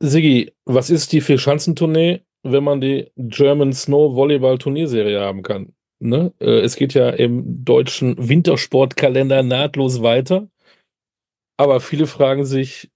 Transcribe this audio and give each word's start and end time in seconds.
Sigi, 0.00 0.52
was 0.64 0.90
ist 0.90 1.12
die 1.12 1.20
Vierschanzentournee, 1.20 2.22
wenn 2.44 2.62
man 2.62 2.80
die 2.80 3.10
German 3.16 3.72
Snow 3.72 4.14
Volleyball 4.14 4.58
Turnierserie 4.58 5.20
haben 5.20 5.42
kann? 5.42 5.74
Ne? 6.00 6.32
Äh, 6.40 6.60
es 6.60 6.76
geht 6.76 6.94
ja 6.94 7.10
im 7.10 7.64
deutschen 7.64 8.16
Wintersportkalender 8.28 9.42
nahtlos 9.42 10.02
weiter. 10.02 10.48
Aber 11.56 11.80
viele 11.80 12.06
fragen 12.06 12.44
sich, 12.44 12.90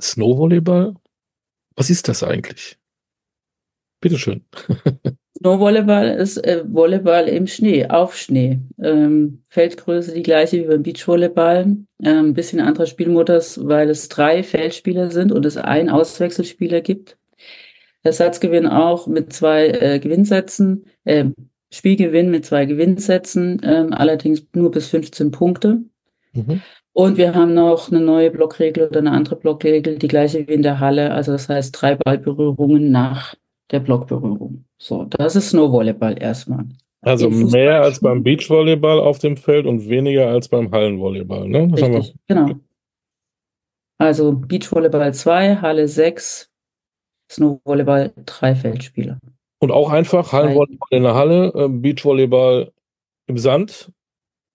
Snowvolleyball? 0.00 0.94
Was 1.74 1.90
ist 1.90 2.08
das 2.08 2.22
eigentlich? 2.22 2.78
Bitteschön. 4.00 4.44
Snowvolleyball 5.38 6.08
ist 6.08 6.38
äh, 6.38 6.64
Volleyball 6.66 7.28
im 7.28 7.46
Schnee, 7.46 7.86
auf 7.86 8.16
Schnee. 8.16 8.60
Ähm, 8.82 9.42
Feldgröße 9.48 10.14
die 10.14 10.22
gleiche 10.22 10.58
wie 10.58 10.66
beim 10.66 10.82
Beachvolleyball. 10.82 11.64
Ein 11.64 11.86
ähm, 12.02 12.34
bisschen 12.34 12.60
anderer 12.60 12.86
Spielmodus, 12.86 13.60
weil 13.66 13.90
es 13.90 14.08
drei 14.08 14.42
Feldspieler 14.42 15.10
sind 15.10 15.32
und 15.32 15.44
es 15.44 15.56
einen 15.56 15.90
Auswechselspieler 15.90 16.80
gibt. 16.80 17.18
Ersatzgewinn 18.02 18.66
auch 18.66 19.06
mit 19.06 19.32
zwei 19.32 19.68
äh, 19.68 19.98
Gewinnsätzen, 19.98 20.86
äh, 21.04 21.26
Spielgewinn 21.72 22.30
mit 22.30 22.46
zwei 22.46 22.64
Gewinnsätzen, 22.64 23.62
äh, 23.62 23.86
allerdings 23.90 24.46
nur 24.54 24.70
bis 24.70 24.88
15 24.88 25.32
Punkte. 25.32 25.82
Mhm. 26.32 26.62
Und 26.92 27.18
wir 27.18 27.34
haben 27.34 27.52
noch 27.52 27.90
eine 27.90 28.00
neue 28.00 28.30
Blockregel 28.30 28.88
oder 28.88 29.00
eine 29.00 29.10
andere 29.10 29.36
Blockregel, 29.36 29.98
die 29.98 30.08
gleiche 30.08 30.48
wie 30.48 30.52
in 30.52 30.62
der 30.62 30.80
Halle. 30.80 31.10
Also 31.10 31.32
das 31.32 31.48
heißt 31.48 31.78
drei 31.78 31.94
Ballberührungen 31.94 32.90
nach 32.90 33.34
der 33.70 33.80
Blockberührung. 33.80 34.64
So, 34.78 35.04
das 35.04 35.36
ist 35.36 35.50
Snowvolleyball 35.50 36.20
erstmal. 36.20 36.66
Also 37.02 37.30
mehr 37.30 37.82
als 37.82 38.00
beim 38.00 38.22
Beachvolleyball 38.22 38.98
auf 38.98 39.18
dem 39.18 39.36
Feld 39.36 39.66
und 39.66 39.88
weniger 39.88 40.28
als 40.28 40.48
beim 40.48 40.72
Hallenvolleyball, 40.72 41.48
ne? 41.48 41.72
Richtig, 41.72 42.16
genau. 42.26 42.54
Also 43.98 44.32
Beachvolleyball 44.32 45.14
2, 45.14 45.56
Halle 45.56 45.88
6, 45.88 46.50
Snowvolleyball 47.30 48.12
3 48.24 48.54
Feldspieler. 48.56 49.18
Und 49.58 49.70
auch 49.70 49.90
einfach 49.90 50.32
Hallenvolleyball 50.32 50.88
in 50.90 51.02
der 51.04 51.14
Halle, 51.14 51.52
äh, 51.54 51.68
Beachvolleyball 51.68 52.72
im 53.26 53.38
Sand. 53.38 53.92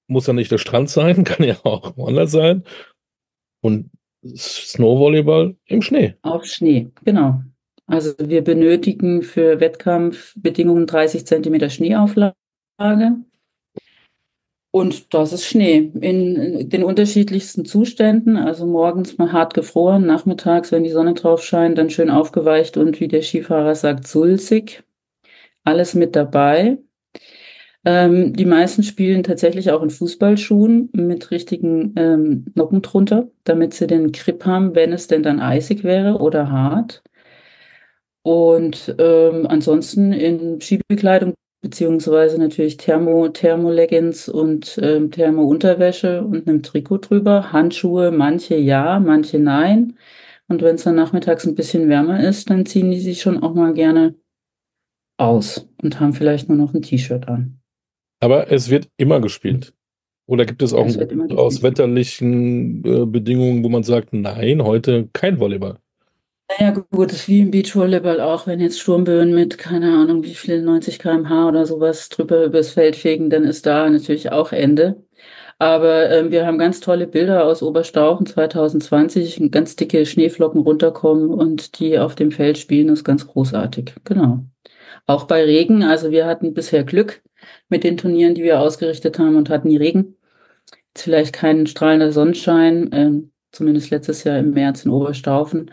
Muss 0.08 0.28
ja 0.28 0.34
nicht 0.34 0.52
der 0.52 0.58
Strand 0.58 0.90
sein, 0.90 1.24
kann 1.24 1.46
ja 1.46 1.56
auch 1.64 1.96
woanders 1.96 2.32
sein. 2.32 2.64
Und 3.62 3.90
Snowvolleyball 4.26 5.56
im 5.66 5.82
Schnee. 5.82 6.16
Auf 6.22 6.46
Schnee, 6.46 6.92
genau. 7.04 7.42
Also 7.88 8.14
wir 8.20 8.44
benötigen 8.44 9.22
für 9.22 9.60
Wettkampfbedingungen 9.60 10.88
30 10.88 11.26
Zentimeter 11.26 11.70
Schneeauflage. 11.70 12.34
Und 14.74 15.14
das 15.14 15.34
ist 15.34 15.46
Schnee 15.46 15.92
in 16.00 16.70
den 16.70 16.84
unterschiedlichsten 16.86 17.66
Zuständen. 17.66 18.38
Also 18.38 18.66
morgens 18.66 19.18
mal 19.18 19.34
hart 19.34 19.54
gefroren, 19.54 20.06
nachmittags, 20.06 20.72
wenn 20.72 20.84
die 20.84 20.90
Sonne 20.90 21.14
drauf 21.14 21.44
scheint, 21.44 21.78
dann 21.78 21.90
schön 21.90 22.10
aufgeweicht 22.10 22.78
und 22.78 23.02
wie 23.02 23.10
der 23.10 23.22
Skifahrer 23.22 23.76
sagt, 23.76 24.08
sulzig. 24.08 24.84
Alles 25.66 25.94
mit 25.94 26.16
dabei. 26.16 26.78
Ähm, 27.84 28.34
die 28.34 28.46
meisten 28.46 28.84
spielen 28.84 29.24
tatsächlich 29.24 29.72
auch 29.72 29.82
in 29.82 29.90
Fußballschuhen 29.90 30.90
mit 30.94 31.32
richtigen 31.32 31.94
ähm, 31.98 32.46
Noppen 32.54 32.82
drunter, 32.82 33.28
damit 33.44 33.74
sie 33.74 33.88
den 33.88 34.12
Grip 34.12 34.46
haben, 34.46 34.76
wenn 34.76 34.94
es 34.94 35.08
denn 35.08 35.24
dann 35.24 35.40
eisig 35.40 35.84
wäre 35.84 36.20
oder 36.20 36.50
hart. 36.52 37.04
Und 38.24 38.96
ähm, 39.00 39.48
ansonsten 39.48 40.14
in 40.14 40.62
Skibekleidung 40.62 41.34
beziehungsweise 41.62 42.40
natürlich 42.40 42.78
Thermo, 42.78 43.30
Thermo-Leggings 43.30 44.30
und 44.30 44.80
ähm, 44.82 45.12
Thermo-Unterwäsche 45.12 46.24
und 46.24 46.48
einem 46.48 46.64
Trikot 46.64 46.98
drüber. 46.98 47.52
Handschuhe, 47.52 48.12
manche 48.12 48.58
ja, 48.58 49.00
manche 49.00 49.40
nein. 49.40 49.98
Und 50.48 50.62
wenn 50.62 50.76
es 50.76 50.84
dann 50.84 50.96
nachmittags 50.96 51.46
ein 51.46 51.56
bisschen 51.56 51.88
wärmer 51.88 52.24
ist, 52.28 52.50
dann 52.50 52.66
ziehen 52.66 52.92
die 52.92 53.00
sich 53.00 53.22
schon 53.22 53.42
auch 53.42 53.54
mal 53.54 53.74
gerne 53.74 54.16
aus 55.18 55.70
und 55.82 56.00
haben 56.00 56.14
vielleicht 56.14 56.50
nur 56.50 56.58
noch 56.58 56.74
ein 56.74 56.82
T-Shirt 56.82 57.28
an. 57.28 57.60
Aber 58.20 58.52
es 58.52 58.70
wird 58.70 58.90
immer 58.98 59.22
gespielt. 59.22 59.74
Oder 60.28 60.46
gibt 60.46 60.62
es 60.62 60.74
auch 60.74 60.86
es 60.86 60.98
aus 61.32 61.64
wetterlichen 61.64 62.84
äh, 62.86 63.06
Bedingungen, 63.06 63.64
wo 63.64 63.70
man 63.70 63.84
sagt, 63.84 64.14
nein, 64.14 64.64
heute 64.64 65.10
kein 65.14 65.40
Volleyball? 65.40 65.78
Naja, 66.60 66.72
gut, 66.72 67.12
das 67.12 67.20
ist 67.20 67.28
wie 67.28 67.42
im 67.42 67.52
Beachvolleyball 67.52 68.20
auch, 68.20 68.48
wenn 68.48 68.60
jetzt 68.60 68.80
Sturmböen 68.80 69.34
mit, 69.34 69.58
keine 69.58 69.94
Ahnung, 69.94 70.24
wie 70.24 70.34
viel, 70.36 70.62
90 70.62 71.00
km/h 71.00 71.48
oder 71.48 71.66
sowas 71.66 72.10
drüber 72.10 72.46
übers 72.46 72.72
Feld 72.72 72.96
fegen, 72.96 73.30
dann 73.30 73.44
ist 73.44 73.66
da 73.66 73.90
natürlich 73.90 74.32
auch 74.32 74.52
Ende. 74.52 75.04
Aber 75.60 76.10
ähm, 76.10 76.32
wir 76.32 76.46
haben 76.48 76.58
ganz 76.58 76.80
tolle 76.80 77.06
Bilder 77.08 77.46
aus 77.46 77.62
Oberstauchen 77.62 78.26
2020, 78.26 79.52
ganz 79.52 79.76
dicke 79.76 80.06
Schneeflocken 80.06 80.62
runterkommen 80.62 81.30
und 81.30 81.80
die 81.80 82.00
auf 82.00 82.16
dem 82.16 82.32
Feld 82.32 82.58
spielen, 82.58 82.90
ist 82.90 83.04
ganz 83.04 83.28
großartig. 83.28 83.94
Genau. 84.04 84.44
Auch 85.06 85.26
bei 85.26 85.44
Regen, 85.44 85.84
also 85.84 86.12
wir 86.12 86.26
hatten 86.26 86.54
bisher 86.54 86.84
Glück 86.84 87.22
mit 87.70 87.84
den 87.84 87.98
Turnieren, 87.98 88.36
die 88.36 88.44
wir 88.44 88.60
ausgerichtet 88.60 89.20
haben 89.20 89.36
und 89.36 89.50
hatten 89.50 89.68
nie 89.68 89.78
Regen. 89.78 90.18
Jetzt 90.94 91.04
vielleicht 91.04 91.34
kein 91.34 91.68
strahlender 91.68 92.12
Sonnenschein, 92.12 92.92
äh, 92.92 93.12
zumindest 93.52 93.92
letztes 93.92 94.24
Jahr 94.24 94.40
im 94.40 94.52
März 94.52 94.86
in 94.86 94.92
Oberstaufen. 94.92 95.72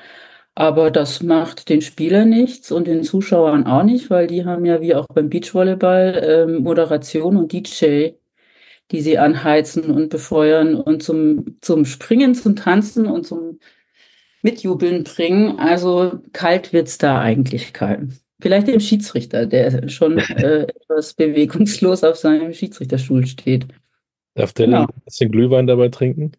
Aber 0.58 0.90
das 0.90 1.22
macht 1.22 1.68
den 1.68 1.82
Spielern 1.82 2.30
nichts 2.30 2.72
und 2.72 2.88
den 2.88 3.04
Zuschauern 3.04 3.64
auch 3.68 3.84
nicht, 3.84 4.10
weil 4.10 4.26
die 4.26 4.44
haben 4.44 4.64
ja 4.64 4.80
wie 4.80 4.92
auch 4.92 5.06
beim 5.06 5.30
Beachvolleyball 5.30 6.20
ähm, 6.20 6.64
Moderation 6.64 7.36
und 7.36 7.52
DJ, 7.52 8.14
die 8.90 9.00
sie 9.00 9.18
anheizen 9.18 9.84
und 9.84 10.08
befeuern 10.08 10.74
und 10.74 11.00
zum, 11.00 11.58
zum 11.60 11.84
Springen, 11.84 12.34
zum 12.34 12.56
Tanzen 12.56 13.06
und 13.06 13.24
zum 13.24 13.60
Mitjubeln 14.42 15.04
bringen. 15.04 15.60
Also 15.60 16.18
kalt 16.32 16.72
wird's 16.72 16.98
da 16.98 17.20
eigentlich 17.20 17.72
kein. 17.72 18.18
Vielleicht 18.40 18.66
dem 18.66 18.80
Schiedsrichter, 18.80 19.46
der 19.46 19.88
schon 19.88 20.18
äh, 20.38 20.62
etwas 20.62 21.14
bewegungslos 21.14 22.02
auf 22.02 22.16
seinem 22.16 22.52
Schiedsrichterstuhl 22.52 23.28
steht. 23.28 23.68
Darf 24.34 24.54
der 24.54 24.66
genau. 24.66 24.86
ein 24.86 25.02
bisschen 25.04 25.30
Glühwein 25.30 25.68
dabei 25.68 25.88
trinken? 25.88 26.32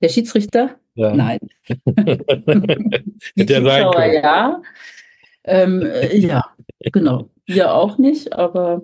Der 0.00 0.10
Schiedsrichter? 0.10 0.78
Ja. 0.94 1.14
Nein. 1.14 1.40
Die 3.36 3.46
Zuschauer 3.46 4.04
ja. 4.04 4.62
Ähm, 5.44 5.82
äh, 5.82 6.16
ja, 6.16 6.44
genau. 6.92 7.28
Wir 7.46 7.74
auch 7.74 7.98
nicht, 7.98 8.32
aber 8.32 8.82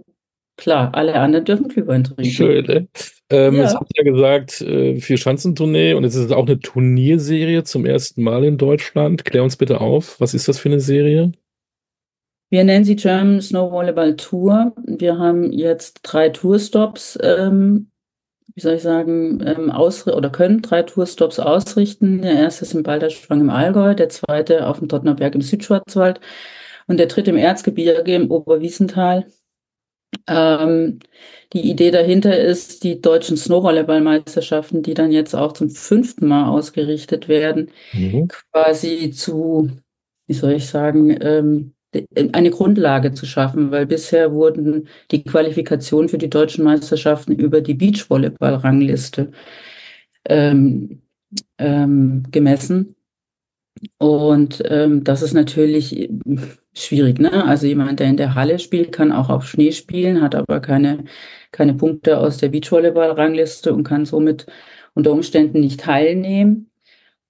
klar, 0.56 0.91
alle 0.94 1.15
anderen 1.15 1.44
dürfen 1.44 1.69
Glühwein 1.69 2.04
trinken. 2.04 2.25
Schön, 2.25 2.65
ne? 2.66 2.88
Ähm, 3.31 3.56
ja. 3.56 3.65
Es 3.65 3.75
hat 3.75 3.87
ja 3.97 4.03
gesagt, 4.03 4.60
äh, 4.60 5.00
vier 5.00 5.16
Schanzentournee 5.16 5.94
und 5.94 6.04
es 6.04 6.16
ist 6.16 6.32
auch 6.32 6.47
eine 6.47 6.59
Turnierserie 6.59 7.62
zum 7.62 7.87
ersten 7.87 8.22
Mal 8.22 8.44
in 8.44 8.59
Deutschland. 8.59 9.25
Klär 9.25 9.44
uns 9.44 9.56
bitte 9.56 9.81
auf, 9.81 10.21
was 10.21 10.34
ist 10.34 10.48
das 10.48 10.59
für 10.59 10.69
eine 10.69 10.81
Serie? 10.81 11.32
Wir 12.50 12.65
nennen 12.65 12.84
sie 12.84 12.97
German 12.97 13.41
Snow 13.41 13.71
Volleyball 13.71 14.16
Tour. 14.16 14.75
Wir 14.84 15.16
haben 15.16 15.53
jetzt 15.53 16.00
drei 16.03 16.31
Tourstops 16.31 17.16
ähm, 17.22 17.91
wie 18.54 18.60
soll 18.60 18.74
ich 18.74 18.82
sagen, 18.82 19.40
ähm, 19.46 19.70
oder 19.70 20.30
können 20.30 20.62
drei 20.62 20.82
Tourstops 20.82 21.38
ausrichten. 21.38 22.22
Der 22.22 22.32
erste 22.32 22.64
ist 22.64 22.74
im 22.74 22.82
Balderschwang 22.82 23.40
im 23.40 23.50
Allgäu, 23.50 23.94
der 23.94 24.08
zweite 24.08 24.66
auf 24.66 24.78
dem 24.78 24.88
Dottnerberg 24.88 25.34
im 25.34 25.42
Südschwarzwald 25.42 26.20
und 26.86 26.96
der 26.96 27.06
dritte 27.06 27.30
im 27.30 27.36
Erzgebirge 27.36 28.14
im 28.14 28.30
Oberwiesental. 28.30 29.26
Ähm, 30.26 30.98
die 31.52 31.70
Idee 31.70 31.90
dahinter 31.90 32.38
ist, 32.38 32.84
die 32.84 33.00
deutschen 33.00 33.36
Snowvolleyballmeisterschaften, 33.36 34.82
die 34.82 34.94
dann 34.94 35.12
jetzt 35.12 35.34
auch 35.34 35.52
zum 35.52 35.70
fünften 35.70 36.26
Mal 36.26 36.48
ausgerichtet 36.48 37.28
werden, 37.28 37.70
mhm. 37.92 38.28
quasi 38.28 39.10
zu, 39.10 39.70
wie 40.26 40.34
soll 40.34 40.52
ich 40.52 40.68
sagen, 40.68 41.16
ähm, 41.20 41.74
eine 42.32 42.50
Grundlage 42.50 43.12
zu 43.12 43.26
schaffen, 43.26 43.70
weil 43.70 43.86
bisher 43.86 44.32
wurden 44.32 44.88
die 45.10 45.24
Qualifikationen 45.24 46.08
für 46.08 46.18
die 46.18 46.30
deutschen 46.30 46.64
Meisterschaften 46.64 47.32
über 47.32 47.60
die 47.60 47.74
Beachvolleyball-Rangliste 47.74 49.32
ähm, 50.28 51.02
ähm, 51.58 52.24
gemessen. 52.30 52.97
Und 53.98 54.62
ähm, 54.68 55.04
das 55.04 55.22
ist 55.22 55.32
natürlich 55.32 56.10
schwierig. 56.74 57.18
Ne? 57.18 57.44
Also 57.44 57.66
jemand, 57.66 58.00
der 58.00 58.09
in 58.09 58.16
der 58.16 58.34
Halle 58.34 58.59
spielt, 58.59 58.92
kann 58.92 59.12
auch 59.12 59.30
auf 59.30 59.47
Schnee 59.47 59.72
spielen, 59.72 60.22
hat 60.22 60.34
aber 60.34 60.60
keine, 60.60 61.04
keine 61.50 61.74
Punkte 61.74 62.18
aus 62.18 62.36
der 62.38 62.50
Beachvolleyball-Rangliste 62.50 63.72
und 63.72 63.84
kann 63.84 64.04
somit 64.04 64.47
unter 64.94 65.12
Umständen 65.12 65.60
nicht 65.60 65.80
teilnehmen. 65.80 66.70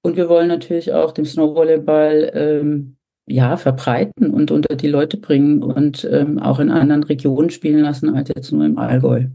Und 0.03 0.17
wir 0.17 0.29
wollen 0.29 0.49
natürlich 0.49 0.93
auch 0.93 1.13
dem 1.13 1.27
Snowvolleyball 1.27 2.33
ähm, 2.35 2.97
ja, 3.31 3.57
verbreiten 3.57 4.31
und 4.31 4.51
unter 4.51 4.77
die 4.77 4.89
Leute 4.89 5.17
bringen 5.17 5.63
und 5.63 6.09
ähm, 6.11 6.39
auch 6.39 6.59
in 6.59 6.71
anderen 6.71 7.05
Regionen 7.05 7.51
spielen 7.51 7.81
lassen 7.81 8.15
als 8.15 8.31
jetzt 8.35 8.53
nur 8.53 8.65
im 8.65 8.79
Allgäu. 8.79 9.27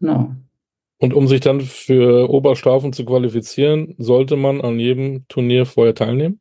Genau. 0.00 0.34
Und 0.98 1.14
um 1.14 1.26
sich 1.26 1.40
dann 1.40 1.60
für 1.60 2.30
Oberstaufen 2.30 2.92
zu 2.92 3.04
qualifizieren, 3.04 3.94
sollte 3.98 4.36
man 4.36 4.60
an 4.60 4.78
jedem 4.78 5.26
Turnier 5.28 5.66
vorher 5.66 5.94
teilnehmen? 5.94 6.40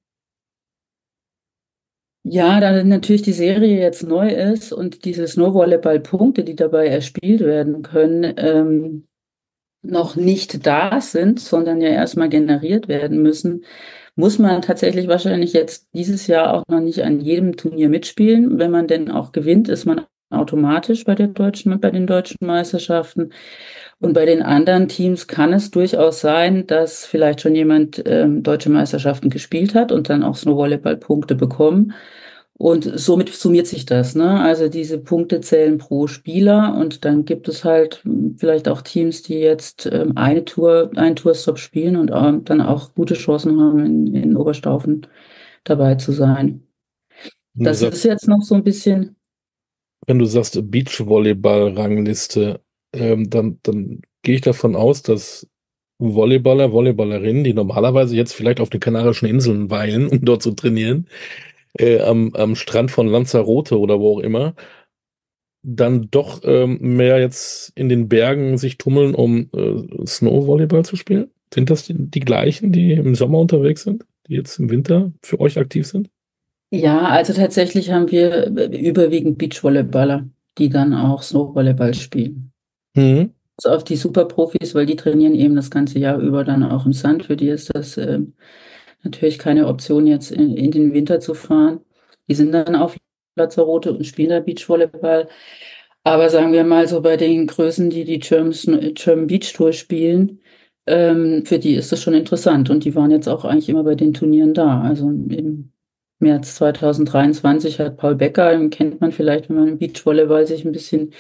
Ja, 2.26 2.62
da 2.62 2.84
natürlich 2.84 3.24
die 3.24 3.34
Serie 3.34 3.80
jetzt 3.80 4.04
neu 4.04 4.30
ist 4.30 4.72
und 4.72 5.04
diese 5.04 5.28
Snowvolleyball-Punkte, 5.28 6.46
die 6.46 6.56
dabei 6.56 6.88
erspielt 6.88 7.42
werden 7.42 7.82
können, 7.82 8.34
ähm, 8.38 9.08
noch 9.84 10.16
nicht 10.16 10.66
da 10.66 11.02
sind, 11.02 11.40
sondern 11.40 11.82
ja 11.82 11.90
erstmal 11.90 12.30
generiert 12.30 12.88
werden 12.88 13.22
müssen, 13.22 13.66
muss 14.16 14.40
man 14.40 14.62
tatsächlich 14.62 15.08
wahrscheinlich 15.08 15.54
jetzt 15.54 15.88
dieses 15.94 16.28
Jahr 16.28 16.54
auch 16.54 16.64
noch 16.68 16.80
nicht 16.80 17.04
an 17.04 17.20
jedem 17.20 17.58
Turnier 17.58 17.90
mitspielen. 17.90 18.60
Wenn 18.60 18.72
man 18.72 18.88
denn 18.88 19.12
auch 19.12 19.32
gewinnt, 19.32 19.70
ist 19.70 19.86
man 19.86 20.02
automatisch 20.30 21.04
bei 21.04 21.16
der 21.16 21.28
deutschen, 21.28 21.80
bei 21.80 21.92
den 21.92 22.08
deutschen 22.08 22.46
Meisterschaften. 22.46 23.32
Und 24.00 24.14
bei 24.14 24.26
den 24.26 24.42
anderen 24.42 24.88
Teams 24.88 25.28
kann 25.28 25.54
es 25.54 25.72
durchaus 25.72 26.22
sein, 26.22 26.68
dass 26.68 27.06
vielleicht 27.06 27.42
schon 27.42 27.56
jemand 27.56 28.02
ähm, 28.06 28.44
deutsche 28.44 28.70
Meisterschaften 28.70 29.30
gespielt 29.30 29.76
hat 29.76 29.92
und 29.92 30.10
dann 30.10 30.24
auch 30.24 30.36
Snowvolleyball-Punkte 30.36 31.36
bekommen. 31.36 31.94
Und 32.56 32.84
somit 33.00 33.30
summiert 33.30 33.68
sich 33.68 33.86
das. 33.86 34.16
Ne? 34.16 34.40
Also 34.40 34.70
diese 34.70 35.00
Punkte 35.00 35.42
zählen 35.42 35.80
pro 35.80 36.08
Spieler 36.08 36.78
und 36.80 37.04
dann 37.04 37.26
gibt 37.26 37.48
es 37.48 37.64
halt 37.64 38.04
vielleicht 38.38 38.68
auch 38.68 38.82
Teams, 38.82 39.24
die 39.24 39.40
jetzt 39.40 39.90
ähm, 39.92 40.14
eine 40.16 40.46
Tour, 40.46 40.92
einen 40.96 41.16
Tourstop 41.16 41.58
spielen 41.58 41.96
und 41.96 42.12
ähm, 42.14 42.44
dann 42.46 42.62
auch 42.62 42.94
gute 42.94 43.16
Chancen 43.16 43.60
haben, 43.60 43.80
in, 43.80 44.16
in 44.16 44.38
Oberstaufen 44.38 45.08
dabei 45.64 45.96
zu 45.96 46.12
sein. 46.12 46.68
Das 47.56 47.80
sagst, 47.80 47.98
ist 47.98 48.04
jetzt 48.04 48.28
noch 48.28 48.42
so 48.42 48.56
ein 48.56 48.64
bisschen. 48.64 49.16
Wenn 50.06 50.20
du 50.20 50.26
sagst 50.26 50.60
Beachvolleyball-Rangliste, 50.70 52.60
ähm, 52.94 53.30
dann, 53.30 53.60
dann 53.64 54.02
gehe 54.22 54.36
ich 54.36 54.42
davon 54.42 54.76
aus, 54.76 55.02
dass 55.02 55.48
Volleyballer, 56.00 56.72
Volleyballerinnen, 56.72 57.44
die 57.44 57.54
normalerweise 57.54 58.16
jetzt 58.16 58.34
vielleicht 58.34 58.60
auf 58.60 58.70
den 58.70 58.80
Kanarischen 58.80 59.28
Inseln 59.28 59.70
weilen, 59.70 60.08
um 60.08 60.24
dort 60.26 60.44
zu 60.44 60.52
trainieren, 60.52 61.08
äh, 61.78 62.00
am, 62.02 62.34
am 62.36 62.56
Strand 62.56 62.92
von 62.92 63.08
Lanzarote 63.08 63.80
oder 63.80 64.00
wo 64.00 64.18
auch 64.18 64.20
immer, 64.20 64.54
dann 65.64 66.10
doch 66.12 66.42
ähm, 66.44 66.78
mehr 66.82 67.20
jetzt 67.20 67.72
in 67.76 67.90
den 67.90 68.10
Bergen 68.10 68.58
sich 68.58 68.78
tummeln, 68.78 69.16
um 69.16 69.50
äh, 69.54 70.06
Snowvolleyball 70.06 70.84
zu 70.84 70.96
spielen? 70.96 71.32
Sind 71.54 71.70
das 71.70 71.86
die, 71.86 71.94
die, 71.96 72.20
gleichen, 72.20 72.72
die 72.72 72.94
im 72.94 73.16
Sommer 73.16 73.40
unterwegs 73.40 73.84
sind, 73.84 74.06
die 74.28 74.34
jetzt 74.34 74.60
im 74.60 74.70
Winter 74.70 75.12
für 75.22 75.40
euch 75.40 75.58
aktiv 75.58 75.88
sind? 75.88 76.10
Ja, 76.72 77.08
also 77.08 77.34
tatsächlich 77.34 77.92
haben 77.92 78.10
wir 78.12 78.48
überwiegend 78.48 79.38
Beachvolleyballer, 79.38 80.28
die 80.58 80.70
dann 80.70 80.94
auch 80.94 81.22
Snowvolleyball 81.22 81.94
spielen. 81.94 82.52
Mhm. 82.96 83.32
Also 83.58 83.76
auf 83.76 83.84
die 83.84 83.96
Superprofis, 83.96 84.74
weil 84.74 84.88
die 84.88 84.96
trainieren 84.96 85.36
eben 85.36 85.56
das 85.56 85.70
ganze 85.70 86.00
Jahr 86.00 86.18
über 86.18 86.44
dann 86.44 86.64
auch 86.64 86.86
im 86.86 86.94
Sand. 86.94 87.26
Für 87.26 87.38
die 87.38 87.50
ist 87.50 87.74
das 87.74 87.98
äh, 87.98 88.20
natürlich 89.04 89.40
keine 89.40 89.68
Option, 89.68 90.08
jetzt 90.08 90.32
in, 90.32 90.56
in, 90.58 90.72
den 90.72 90.94
Winter 90.94 91.20
zu 91.20 91.34
fahren. 91.34 91.82
Die 92.30 92.36
sind 92.36 92.52
dann 92.52 92.76
auf 92.76 92.98
Lanzarote 93.36 93.94
und 93.94 94.06
spielen 94.06 94.30
da 94.30 94.40
Beachvolleyball. 94.40 95.28
Aber 96.04 96.30
sagen 96.30 96.54
wir 96.54 96.64
mal 96.64 96.88
so 96.88 97.02
bei 97.02 97.18
den 97.18 97.48
Größen, 97.48 97.90
die 97.90 98.04
die 98.06 98.20
German, 98.20 98.54
German 98.94 99.28
Beach 99.28 99.54
Tour 99.54 99.74
spielen, 99.74 100.42
ähm, 100.86 101.46
für 101.46 101.60
die 101.60 101.76
ist 101.76 101.92
das 101.92 102.02
schon 102.02 102.14
interessant. 102.14 102.70
Und 102.70 102.84
die 102.86 102.96
waren 102.96 103.12
jetzt 103.12 103.28
auch 103.30 103.46
eigentlich 103.46 103.70
immer 103.70 103.84
bei 103.84 103.96
den 103.96 104.14
Turnieren 104.14 104.54
da. 104.54 104.82
Also 104.82 105.10
im 105.10 105.72
März 106.20 106.56
2023 106.56 107.80
hat 107.80 107.98
Paul 107.98 108.16
Becker, 108.16 108.70
kennt 108.70 109.02
man 109.02 109.12
vielleicht, 109.12 109.50
wenn 109.50 109.58
man 109.58 109.68
im 109.70 109.78
Beachvolleyball 109.78 110.48
sich 110.48 110.66
ein 110.66 110.72
bisschen 110.72 111.14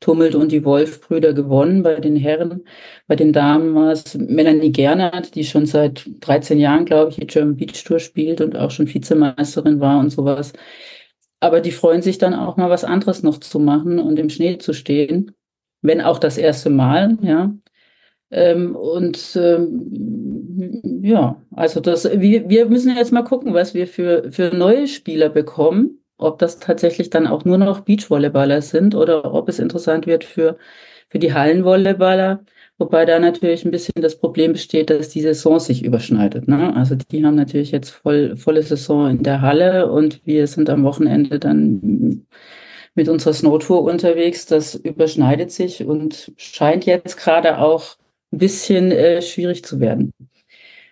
tummelt 0.00 0.34
und 0.34 0.52
die 0.52 0.64
Wolf-Brüder 0.64 1.32
gewonnen 1.32 1.82
bei 1.82 2.00
den 2.00 2.16
Herren. 2.16 2.64
Bei 3.06 3.16
den 3.16 3.32
Damen 3.32 3.74
war 3.74 3.92
es 3.92 4.14
Melanie 4.14 4.72
Gernert, 4.72 5.34
die 5.34 5.44
schon 5.44 5.66
seit 5.66 6.08
13 6.20 6.58
Jahren, 6.58 6.84
glaube 6.84 7.10
ich, 7.10 7.16
die 7.16 7.26
German 7.26 7.56
Beach 7.56 7.84
Tour 7.84 7.98
spielt 7.98 8.40
und 8.40 8.56
auch 8.56 8.70
schon 8.70 8.92
Vizemeisterin 8.92 9.80
war 9.80 9.98
und 9.98 10.10
sowas. 10.10 10.52
Aber 11.40 11.60
die 11.60 11.72
freuen 11.72 12.02
sich 12.02 12.18
dann 12.18 12.34
auch 12.34 12.56
mal 12.56 12.70
was 12.70 12.84
anderes 12.84 13.22
noch 13.22 13.38
zu 13.38 13.58
machen 13.58 13.98
und 13.98 14.18
im 14.18 14.30
Schnee 14.30 14.58
zu 14.58 14.72
stehen. 14.72 15.32
Wenn 15.82 16.00
auch 16.00 16.18
das 16.18 16.38
erste 16.38 16.70
Mal, 16.70 17.18
ja. 17.22 17.54
Ähm, 18.30 18.76
und 18.76 19.36
ähm, 19.36 21.00
ja, 21.02 21.40
also 21.52 21.80
das, 21.80 22.04
wir, 22.20 22.48
wir 22.48 22.66
müssen 22.66 22.94
jetzt 22.96 23.12
mal 23.12 23.22
gucken, 23.22 23.54
was 23.54 23.74
wir 23.74 23.86
für, 23.86 24.30
für 24.30 24.54
neue 24.54 24.86
Spieler 24.86 25.28
bekommen 25.30 25.98
ob 26.18 26.38
das 26.38 26.58
tatsächlich 26.58 27.10
dann 27.10 27.26
auch 27.26 27.44
nur 27.44 27.58
noch 27.58 27.80
Beachvolleyballer 27.80 28.62
sind 28.62 28.94
oder 28.94 29.32
ob 29.32 29.48
es 29.48 29.58
interessant 29.58 30.06
wird 30.06 30.24
für, 30.24 30.58
für 31.08 31.18
die 31.18 31.32
Hallenvolleyballer. 31.32 32.44
Wobei 32.78 33.04
da 33.04 33.18
natürlich 33.18 33.64
ein 33.64 33.72
bisschen 33.72 33.94
das 34.00 34.16
Problem 34.18 34.52
besteht, 34.52 34.90
dass 34.90 35.08
die 35.08 35.20
Saison 35.20 35.58
sich 35.58 35.84
überschneidet. 35.84 36.46
Ne? 36.46 36.74
Also 36.76 36.94
die 36.94 37.24
haben 37.24 37.34
natürlich 37.34 37.72
jetzt 37.72 37.90
voll, 37.90 38.36
volle 38.36 38.62
Saison 38.62 39.10
in 39.10 39.22
der 39.22 39.40
Halle 39.42 39.90
und 39.90 40.20
wir 40.24 40.46
sind 40.46 40.70
am 40.70 40.84
Wochenende 40.84 41.38
dann 41.40 42.26
mit 42.94 43.08
unserer 43.08 43.32
Snowtour 43.32 43.82
unterwegs. 43.82 44.46
Das 44.46 44.74
überschneidet 44.76 45.50
sich 45.50 45.84
und 45.84 46.32
scheint 46.36 46.86
jetzt 46.86 47.16
gerade 47.16 47.58
auch 47.58 47.96
ein 48.32 48.38
bisschen 48.38 48.92
äh, 48.92 49.22
schwierig 49.22 49.64
zu 49.64 49.80
werden 49.80 50.12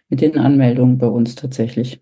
mit 0.09 0.21
den 0.21 0.39
Anmeldungen 0.39 0.99
bei 0.99 1.09
uns 1.09 1.35
tatsächlich. 1.35 2.01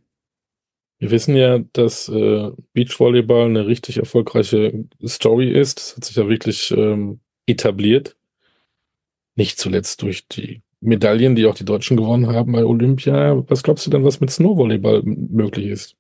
Wir 1.05 1.11
wissen 1.11 1.37
ja, 1.37 1.59
dass 1.75 2.09
äh, 2.09 2.51
Beachvolleyball 2.73 3.45
eine 3.45 3.67
richtig 3.67 3.99
erfolgreiche 3.99 4.87
Story 5.06 5.51
ist. 5.51 5.77
Das 5.77 5.97
hat 5.97 6.05
sich 6.06 6.17
ja 6.17 6.31
wirklich 6.31 6.71
ähm, 6.71 7.21
etabliert. 7.45 8.17
Nicht 9.35 9.59
zuletzt 9.59 10.01
durch 10.01 10.27
die 10.29 10.62
Medaillen, 10.81 11.35
die 11.35 11.45
auch 11.45 11.56
die 11.56 11.67
Deutschen 11.67 11.99
gewonnen 11.99 12.29
haben 12.29 12.53
bei 12.53 12.65
Olympia. 12.65 13.45
Was 13.51 13.62
glaubst 13.62 13.85
du 13.85 13.91
denn, 13.91 14.03
was 14.03 14.21
mit 14.21 14.31
Snowvolleyball 14.31 15.03
möglich 15.05 15.67
ist? 15.67 15.95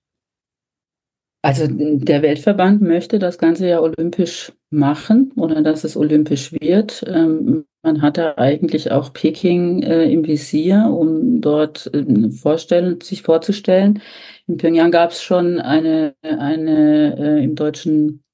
Also 1.42 1.66
der 1.68 2.22
Weltverband 2.22 2.80
möchte 2.80 3.18
das 3.18 3.36
Ganze 3.36 3.68
ja 3.68 3.80
olympisch 3.80 4.52
machen 4.74 5.32
oder 5.36 5.62
dass 5.62 5.84
es 5.84 5.96
olympisch 5.96 6.52
wird. 6.52 7.04
Ähm, 7.06 7.64
man 7.82 8.02
hatte 8.02 8.38
eigentlich 8.38 8.92
auch 8.92 9.12
Peking 9.12 9.82
äh, 9.82 10.10
im 10.10 10.26
Visier, 10.26 10.86
um 10.90 11.40
dort 11.40 11.90
äh, 11.94 12.30
vorstellen, 12.30 13.00
sich 13.00 13.22
vorzustellen. 13.22 14.00
In 14.46 14.56
Pyongyang 14.56 14.90
gab 14.90 15.10
es 15.10 15.22
schon 15.22 15.60
eine, 15.60 16.14
eine 16.22 17.16
äh, 17.18 17.44
im 17.44 17.54
deutschen 17.54 18.24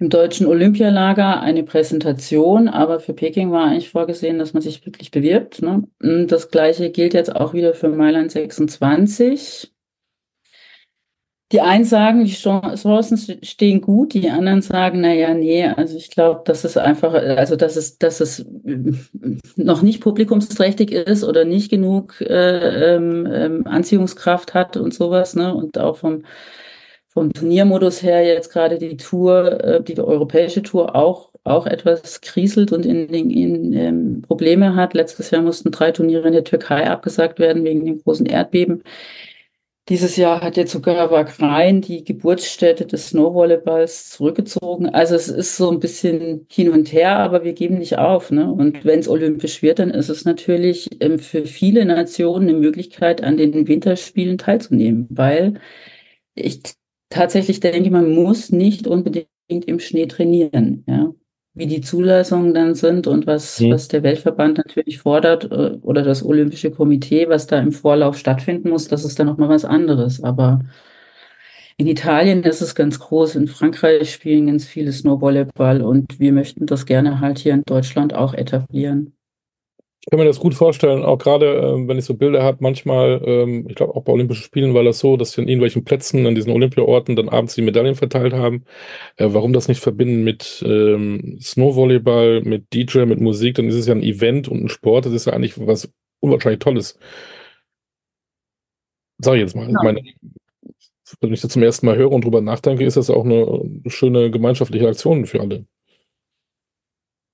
im 0.00 0.08
deutschen 0.08 0.46
Olympialager 0.46 1.42
eine 1.42 1.62
Präsentation, 1.62 2.68
aber 2.68 3.00
für 3.00 3.12
Peking 3.12 3.52
war 3.52 3.66
eigentlich 3.66 3.90
vorgesehen, 3.90 4.38
dass 4.38 4.54
man 4.54 4.62
sich 4.62 4.86
wirklich 4.86 5.10
bewirbt. 5.10 5.60
Ne? 5.60 5.84
Das 6.26 6.50
gleiche 6.50 6.90
gilt 6.90 7.12
jetzt 7.12 7.36
auch 7.36 7.52
wieder 7.52 7.74
für 7.74 7.90
Mailand 7.90 8.32
26. 8.32 9.70
Die 11.52 11.60
einen 11.60 11.84
sagen, 11.84 12.24
die 12.24 12.32
Chancen 12.32 13.18
stehen 13.42 13.80
gut, 13.80 14.14
die 14.14 14.30
anderen 14.30 14.62
sagen, 14.62 15.00
na 15.00 15.12
ja, 15.12 15.34
nee, 15.34 15.66
also 15.66 15.96
ich 15.96 16.10
glaube, 16.10 16.42
dass 16.44 16.62
es 16.62 16.76
einfach, 16.76 17.12
also 17.12 17.56
dass 17.56 17.74
es, 17.76 17.98
dass 17.98 18.20
es 18.20 18.40
äh, 18.40 18.92
noch 19.56 19.82
nicht 19.82 20.00
publikumsträchtig 20.00 20.92
ist 20.92 21.24
oder 21.24 21.44
nicht 21.44 21.70
genug 21.70 22.20
äh, 22.20 22.94
ähm, 22.94 23.26
ähm, 23.32 23.66
Anziehungskraft 23.66 24.54
hat 24.54 24.76
und 24.76 24.94
sowas, 24.94 25.34
ne? 25.34 25.54
Und 25.54 25.78
auch 25.78 25.96
vom 25.96 26.24
vom 27.12 27.32
Turniermodus 27.32 28.04
her 28.04 28.24
jetzt 28.24 28.52
gerade 28.52 28.78
die 28.78 28.96
Tour, 28.96 29.64
äh, 29.64 29.82
die 29.82 29.98
europäische 29.98 30.62
Tour 30.62 30.94
auch 30.94 31.30
auch 31.44 31.66
etwas 31.66 32.20
kriselt 32.20 32.72
und 32.72 32.84
in, 32.86 33.08
in, 33.08 33.30
in 33.30 33.72
ähm, 33.72 34.22
Probleme 34.22 34.76
hat. 34.76 34.94
Letztes 34.94 35.30
Jahr 35.30 35.42
mussten 35.42 35.70
drei 35.70 35.90
Turniere 35.90 36.28
in 36.28 36.34
der 36.34 36.44
Türkei 36.44 36.88
abgesagt 36.88 37.38
werden 37.38 37.64
wegen 37.64 37.84
dem 37.84 38.02
großen 38.02 38.26
Erdbeben. 38.26 38.82
Dieses 39.88 40.16
Jahr 40.16 40.40
hat 40.40 40.56
jetzt 40.56 40.70
sogar 40.70 41.08
Bahrain 41.08 41.80
die 41.80 42.04
Geburtsstätte 42.04 42.86
des 42.86 43.08
Snowvolleyballs 43.08 44.10
zurückgezogen. 44.10 44.88
Also 44.88 45.16
es 45.16 45.28
ist 45.28 45.56
so 45.56 45.70
ein 45.70 45.80
bisschen 45.80 46.46
hin 46.48 46.70
und 46.70 46.92
her, 46.92 47.18
aber 47.18 47.42
wir 47.42 47.54
geben 47.54 47.78
nicht 47.78 47.98
auf. 47.98 48.30
Ne? 48.30 48.52
Und 48.52 48.84
wenn 48.84 49.00
es 49.00 49.08
olympisch 49.08 49.62
wird, 49.62 49.80
dann 49.80 49.90
ist 49.90 50.08
es 50.08 50.24
natürlich 50.24 50.88
ähm, 51.02 51.18
für 51.18 51.44
viele 51.44 51.84
Nationen 51.84 52.48
eine 52.48 52.58
Möglichkeit, 52.58 53.24
an 53.24 53.36
den 53.36 53.66
Winterspielen 53.66 54.38
teilzunehmen, 54.38 55.08
weil 55.10 55.54
ich 56.34 56.62
tatsächlich 57.08 57.58
denke, 57.58 57.90
man 57.90 58.14
muss 58.14 58.52
nicht 58.52 58.86
unbedingt 58.86 59.26
im 59.48 59.80
Schnee 59.80 60.06
trainieren. 60.06 60.84
Ja? 60.86 61.12
Wie 61.54 61.66
die 61.66 61.80
Zulassungen 61.80 62.54
dann 62.54 62.74
sind 62.74 63.06
und 63.06 63.26
was, 63.26 63.60
mhm. 63.60 63.72
was 63.72 63.88
der 63.88 64.02
Weltverband 64.02 64.58
natürlich 64.58 64.98
fordert 64.98 65.50
äh, 65.50 65.78
oder 65.82 66.02
das 66.02 66.24
Olympische 66.24 66.70
Komitee, 66.70 67.28
was 67.28 67.46
da 67.46 67.58
im 67.58 67.72
Vorlauf 67.72 68.16
stattfinden 68.16 68.70
muss, 68.70 68.88
das 68.88 69.04
ist 69.04 69.18
dann 69.18 69.26
nochmal 69.26 69.48
was 69.48 69.64
anderes. 69.64 70.22
Aber 70.22 70.60
in 71.76 71.86
Italien 71.86 72.42
ist 72.44 72.60
es 72.60 72.74
ganz 72.74 72.98
groß, 72.98 73.36
in 73.36 73.48
Frankreich 73.48 74.12
spielen 74.12 74.46
ganz 74.46 74.66
viele 74.66 74.92
Snowvolleyball 74.92 75.82
und 75.82 76.20
wir 76.20 76.32
möchten 76.32 76.66
das 76.66 76.86
gerne 76.86 77.20
halt 77.20 77.38
hier 77.38 77.54
in 77.54 77.62
Deutschland 77.64 78.14
auch 78.14 78.34
etablieren. 78.34 79.14
Ich 80.02 80.10
kann 80.10 80.18
mir 80.18 80.24
das 80.24 80.40
gut 80.40 80.54
vorstellen, 80.54 81.02
auch 81.04 81.18
gerade 81.18 81.46
ähm, 81.58 81.86
wenn 81.86 81.98
ich 81.98 82.06
so 82.06 82.14
Bilder 82.14 82.42
habe, 82.42 82.58
manchmal, 82.60 83.20
ähm, 83.22 83.66
ich 83.68 83.74
glaube 83.74 83.94
auch 83.94 84.02
bei 84.02 84.12
Olympischen 84.12 84.44
Spielen 84.44 84.72
war 84.72 84.82
das 84.82 84.98
so, 84.98 85.18
dass 85.18 85.32
sie 85.32 85.42
an 85.42 85.48
irgendwelchen 85.48 85.84
Plätzen, 85.84 86.26
an 86.26 86.34
diesen 86.34 86.52
Olympiaorten 86.52 87.16
dann 87.16 87.28
abends 87.28 87.54
die 87.54 87.60
Medaillen 87.60 87.94
verteilt 87.96 88.32
haben. 88.32 88.64
Äh, 89.16 89.28
warum 89.30 89.52
das 89.52 89.68
nicht 89.68 89.80
verbinden 89.80 90.24
mit 90.24 90.64
ähm, 90.66 91.38
Snowvolleyball, 91.40 92.40
mit 92.42 92.72
DJ, 92.72 93.04
mit 93.04 93.20
Musik, 93.20 93.56
dann 93.56 93.68
ist 93.68 93.74
es 93.74 93.86
ja 93.86 93.94
ein 93.94 94.02
Event 94.02 94.48
und 94.48 94.64
ein 94.64 94.68
Sport, 94.70 95.04
das 95.04 95.12
ist 95.12 95.26
ja 95.26 95.34
eigentlich 95.34 95.54
was 95.66 95.92
unwahrscheinlich 96.20 96.60
Tolles. 96.60 96.98
Sag 99.18 99.34
ich 99.34 99.40
jetzt 99.42 99.54
mal. 99.54 99.70
Ja. 99.70 99.82
Meine, 99.82 100.00
wenn 101.20 101.32
ich 101.32 101.42
das 101.42 101.50
zum 101.52 101.62
ersten 101.62 101.84
Mal 101.84 101.96
höre 101.96 102.10
und 102.10 102.24
drüber 102.24 102.40
nachdenke, 102.40 102.84
ist 102.84 102.96
das 102.96 103.10
auch 103.10 103.24
eine 103.24 103.62
schöne 103.86 104.30
gemeinschaftliche 104.30 104.88
Aktion 104.88 105.26
für 105.26 105.40
alle. 105.40 105.66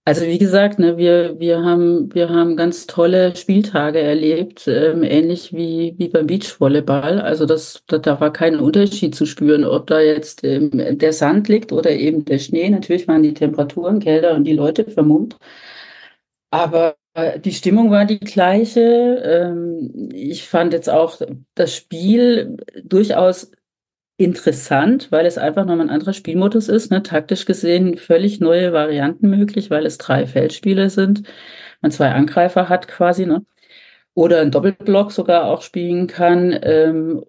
Also 0.08 0.24
wie 0.24 0.38
gesagt, 0.38 0.78
ne, 0.78 0.96
wir, 0.96 1.40
wir 1.40 1.64
haben, 1.64 2.14
wir 2.14 2.28
haben 2.28 2.56
ganz 2.56 2.86
tolle 2.86 3.34
Spieltage 3.34 4.00
erlebt, 4.00 4.68
ähm, 4.68 5.02
ähnlich 5.02 5.52
wie, 5.52 5.96
wie 5.98 6.08
beim 6.08 6.28
Beachvolleyball. 6.28 7.20
Also 7.20 7.44
das, 7.44 7.82
da, 7.88 7.98
da 7.98 8.20
war 8.20 8.32
kein 8.32 8.60
Unterschied 8.60 9.16
zu 9.16 9.26
spüren, 9.26 9.64
ob 9.64 9.88
da 9.88 10.00
jetzt 10.00 10.44
ähm, 10.44 10.70
der 10.98 11.12
Sand 11.12 11.48
liegt 11.48 11.72
oder 11.72 11.90
eben 11.90 12.24
der 12.24 12.38
Schnee. 12.38 12.70
Natürlich 12.70 13.08
waren 13.08 13.24
die 13.24 13.34
Temperaturen 13.34 13.98
kälter 13.98 14.34
und 14.36 14.44
die 14.44 14.52
Leute 14.52 14.84
vermummt. 14.84 15.38
Aber 16.50 16.96
äh, 17.14 17.40
die 17.40 17.52
Stimmung 17.52 17.90
war 17.90 18.04
die 18.04 18.20
gleiche. 18.20 18.80
Ähm, 19.24 20.10
ich 20.12 20.48
fand 20.48 20.72
jetzt 20.72 20.88
auch 20.88 21.20
das 21.54 21.74
Spiel 21.74 22.56
durchaus 22.84 23.50
interessant, 24.18 25.12
weil 25.12 25.26
es 25.26 25.38
einfach 25.38 25.64
nochmal 25.64 25.86
ein 25.86 25.90
anderer 25.90 26.12
Spielmodus 26.12 26.68
ist. 26.68 26.90
Ne? 26.90 27.02
Taktisch 27.02 27.44
gesehen 27.44 27.96
völlig 27.96 28.40
neue 28.40 28.72
Varianten 28.72 29.28
möglich, 29.28 29.70
weil 29.70 29.84
es 29.86 29.98
drei 29.98 30.26
Feldspiele 30.26 30.90
sind. 30.90 31.22
Man 31.82 31.92
zwei 31.92 32.10
Angreifer 32.12 32.68
hat 32.68 32.88
quasi, 32.88 33.26
ne? 33.26 33.44
Oder 34.14 34.40
ein 34.40 34.50
Doppelblock 34.50 35.12
sogar 35.12 35.44
auch 35.44 35.60
spielen 35.60 36.06
kann. 36.06 36.58
Ähm, 36.62 37.24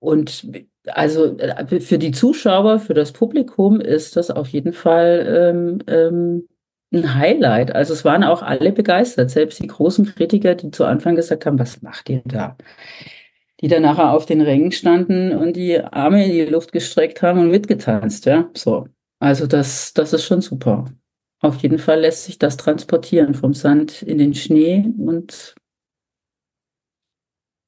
und 0.00 0.44
also 0.86 1.38
äh, 1.38 1.80
für 1.80 1.98
die 1.98 2.10
Zuschauer, 2.10 2.80
für 2.80 2.94
das 2.94 3.12
Publikum 3.12 3.80
ist 3.80 4.16
das 4.16 4.32
auf 4.32 4.48
jeden 4.48 4.72
Fall 4.72 5.52
ähm, 5.54 5.78
ähm, 5.86 6.48
ein 6.92 7.14
Highlight. 7.14 7.74
Also 7.74 7.92
es 7.92 8.04
waren 8.04 8.24
auch 8.24 8.42
alle 8.42 8.72
begeistert, 8.72 9.30
selbst 9.30 9.62
die 9.62 9.68
großen 9.68 10.06
Kritiker, 10.06 10.56
die 10.56 10.72
zu 10.72 10.84
Anfang 10.84 11.14
gesagt 11.14 11.46
haben, 11.46 11.58
was 11.60 11.82
macht 11.82 12.10
ihr 12.10 12.22
da? 12.24 12.56
Die 13.62 13.68
dann 13.68 13.82
nachher 13.82 14.12
auf 14.12 14.26
den 14.26 14.40
Rängen 14.40 14.72
standen 14.72 15.32
und 15.32 15.54
die 15.54 15.78
Arme 15.80 16.24
in 16.24 16.32
die 16.32 16.44
Luft 16.44 16.72
gestreckt 16.72 17.22
haben 17.22 17.38
und 17.38 17.50
mitgetanzt, 17.50 18.26
ja. 18.26 18.50
So. 18.54 18.88
Also 19.20 19.46
das, 19.46 19.94
das 19.94 20.12
ist 20.12 20.24
schon 20.24 20.40
super. 20.40 20.86
Auf 21.40 21.62
jeden 21.62 21.78
Fall 21.78 22.00
lässt 22.00 22.24
sich 22.24 22.38
das 22.38 22.56
transportieren 22.56 23.34
vom 23.34 23.54
Sand 23.54 24.02
in 24.02 24.18
den 24.18 24.34
Schnee 24.34 24.84
und 24.98 25.54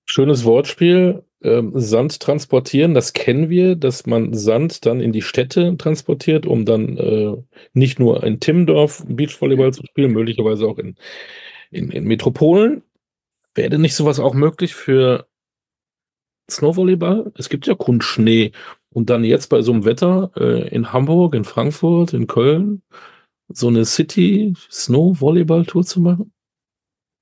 Schönes 0.07 0.45
Wortspiel. 0.45 1.25
Ähm, 1.43 1.73
Sand 1.75 2.21
transportieren, 2.21 2.95
das 2.95 3.13
kennen 3.13 3.51
wir, 3.51 3.75
dass 3.77 4.07
man 4.07 4.33
Sand 4.33 4.87
dann 4.87 5.01
in 5.01 5.13
die 5.13 5.23
Städte 5.23 5.77
transportiert, 5.77 6.47
um 6.47 6.65
dann 6.65 6.97
äh, 6.97 7.37
nicht 7.73 7.99
nur 7.99 8.23
in 8.25 8.41
Timmendorf 8.41 9.05
Beachvolleyball 9.07 9.73
zu 9.73 9.85
spielen, 9.85 10.13
möglicherweise 10.13 10.67
auch 10.67 10.79
in, 10.79 10.97
in, 11.71 11.91
in 11.91 12.05
Metropolen. 12.05 12.83
Wäre 13.55 13.79
nicht 13.79 13.95
sowas 13.95 14.21
auch 14.21 14.35
möglich 14.35 14.75
für 14.75 15.27
Snowvolleyball? 16.51 17.33
Es 17.37 17.49
gibt 17.49 17.67
ja 17.67 17.75
Kunstschnee. 17.75 18.53
Und 18.91 19.11
dann 19.11 19.25
jetzt 19.25 19.49
bei 19.49 19.61
so 19.61 19.73
einem 19.73 19.85
Wetter 19.85 20.31
äh, 20.37 20.69
in 20.69 20.93
Hamburg, 20.93 21.35
in 21.35 21.45
Frankfurt, 21.45 22.13
in 22.13 22.29
Köln, 22.29 22.83
so 23.49 23.69
eine 23.69 23.85
City-Snow-Volleyball-Tour 23.85 25.85
zu 25.85 26.01
machen? 26.01 26.33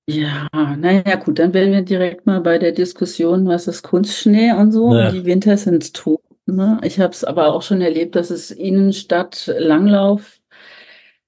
Ja, 0.08 0.48
naja, 0.52 1.16
gut, 1.16 1.38
dann 1.38 1.54
wären 1.54 1.72
wir 1.72 1.82
direkt 1.82 2.26
mal 2.26 2.40
bei 2.40 2.58
der 2.58 2.72
Diskussion, 2.72 3.46
was 3.46 3.68
ist 3.68 3.82
Kunstschnee 3.82 4.52
und 4.52 4.72
so. 4.72 4.94
Ja. 4.94 5.08
Und 5.08 5.14
die 5.14 5.24
Winter 5.24 5.56
sind 5.56 5.94
tot. 5.94 6.20
Ne? 6.46 6.80
Ich 6.84 6.98
habe 6.98 7.12
es 7.12 7.24
aber 7.24 7.54
auch 7.54 7.62
schon 7.62 7.80
erlebt, 7.80 8.16
dass 8.16 8.30
es 8.30 8.50
Innenstadt-Langlauf 8.50 10.40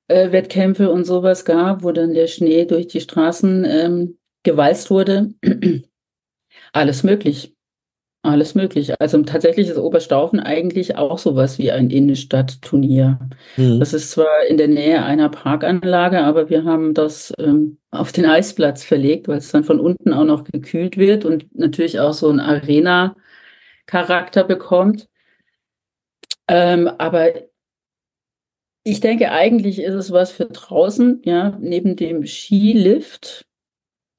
äh, 0.09 0.33
Wettkämpfe 0.33 0.91
und 0.91 1.05
sowas 1.05 1.45
gab, 1.45 1.83
wo 1.83 1.93
dann 1.93 2.15
der 2.15 2.27
Schnee 2.27 2.65
durch 2.65 2.89
die 2.89 3.01
Straßen 3.01 3.65
ähm, 3.65 4.19
gewalzt 4.43 4.91
wurde. 4.91 5.35
Alles 6.73 7.05
möglich. 7.05 7.55
Alles 8.25 8.55
möglich. 8.55 8.99
Also 9.03 9.23
tatsächlich 9.23 9.69
ist 9.69 9.77
Oberstaufen 9.77 10.41
eigentlich 10.41 10.97
auch 10.97 11.19
sowas 11.19 11.59
wie 11.59 11.71
ein 11.71 11.91
Innenstadtturnier. 11.91 13.19
Mhm. 13.59 13.79
Das 13.79 13.93
ist 13.93 14.13
zwar 14.13 14.47
in 14.49 14.57
der 14.57 14.69
Nähe 14.69 15.05
einer 15.05 15.29
Parkanlage, 15.29 16.25
aber 16.25 16.49
wir 16.49 16.65
haben 16.65 16.95
das 16.95 17.35
ähm, 17.39 17.77
auf 17.91 18.13
den 18.13 18.25
Eisplatz 18.25 18.83
verlegt, 18.83 19.29
weil 19.29 19.37
es 19.37 19.51
dann 19.51 19.63
von 19.63 19.79
unten 19.79 20.15
auch 20.15 20.25
noch 20.25 20.45
gekühlt 20.45 20.97
wird 20.97 21.27
und 21.27 21.55
natürlich 21.55 22.01
auch 22.01 22.15
so 22.15 22.31
einen 22.31 22.41
Arena-Charakter 22.41 24.45
bekommt. 24.45 25.07
Ähm, 26.49 26.89
aber 26.97 27.29
ich 28.85 29.01
denke, 29.01 29.33
eigentlich 29.33 29.83
ist 29.83 29.95
es 29.95 30.13
was 30.13 30.33
für 30.33 30.47
draußen, 30.47 31.21
ja, 31.27 31.59
neben 31.61 31.95
dem 31.95 32.25
Skilift 32.25 33.45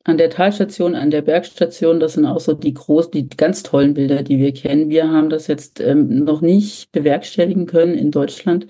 an 0.05 0.17
der 0.19 0.29
Talstation, 0.29 0.95
an 0.95 1.09
der 1.09 1.23
Bergstation, 1.23 1.99
das 1.99 2.13
sind 2.13 2.25
auch 2.25 2.39
so 2.39 2.53
die 2.53 2.75
großen, 2.75 3.11
die 3.11 3.27
ganz 3.27 3.63
tollen 3.63 3.95
Bilder, 3.95 4.21
die 4.21 4.37
wir 4.37 4.53
kennen. 4.53 4.89
Wir 4.89 5.09
haben 5.09 5.29
das 5.29 5.47
jetzt 5.47 5.81
ähm, 5.81 6.23
noch 6.23 6.41
nicht 6.41 6.91
bewerkstelligen 6.91 7.65
können 7.65 7.95
in 7.95 8.11
Deutschland, 8.11 8.67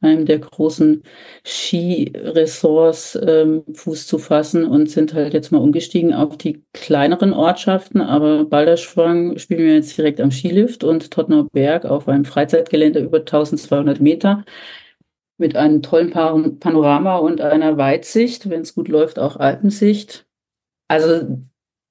einem 0.00 0.24
der 0.24 0.38
großen 0.38 1.02
Skiresorts 1.44 3.18
ähm, 3.26 3.64
Fuß 3.74 4.06
zu 4.06 4.18
fassen 4.18 4.64
und 4.64 4.90
sind 4.90 5.12
halt 5.12 5.34
jetzt 5.34 5.52
mal 5.52 5.58
umgestiegen 5.58 6.14
auf 6.14 6.38
die 6.38 6.64
kleineren 6.72 7.34
Ortschaften. 7.34 8.00
Aber 8.00 8.46
Balderschwang 8.46 9.38
spielen 9.38 9.66
wir 9.66 9.74
jetzt 9.74 9.96
direkt 9.98 10.20
am 10.20 10.30
Skilift 10.30 10.82
und 10.82 11.10
Tottenau 11.10 11.44
Berg 11.52 11.84
auf 11.84 12.08
einem 12.08 12.24
Freizeitgelände 12.24 13.00
über 13.00 13.18
1200 13.18 14.00
Meter 14.00 14.44
mit 15.36 15.56
einem 15.56 15.82
tollen 15.82 16.10
Panorama 16.58 17.18
und 17.18 17.42
einer 17.42 17.76
Weitsicht, 17.76 18.48
wenn 18.48 18.62
es 18.62 18.74
gut 18.74 18.88
läuft, 18.88 19.18
auch 19.18 19.36
Alpensicht. 19.36 20.26
Also 20.94 21.38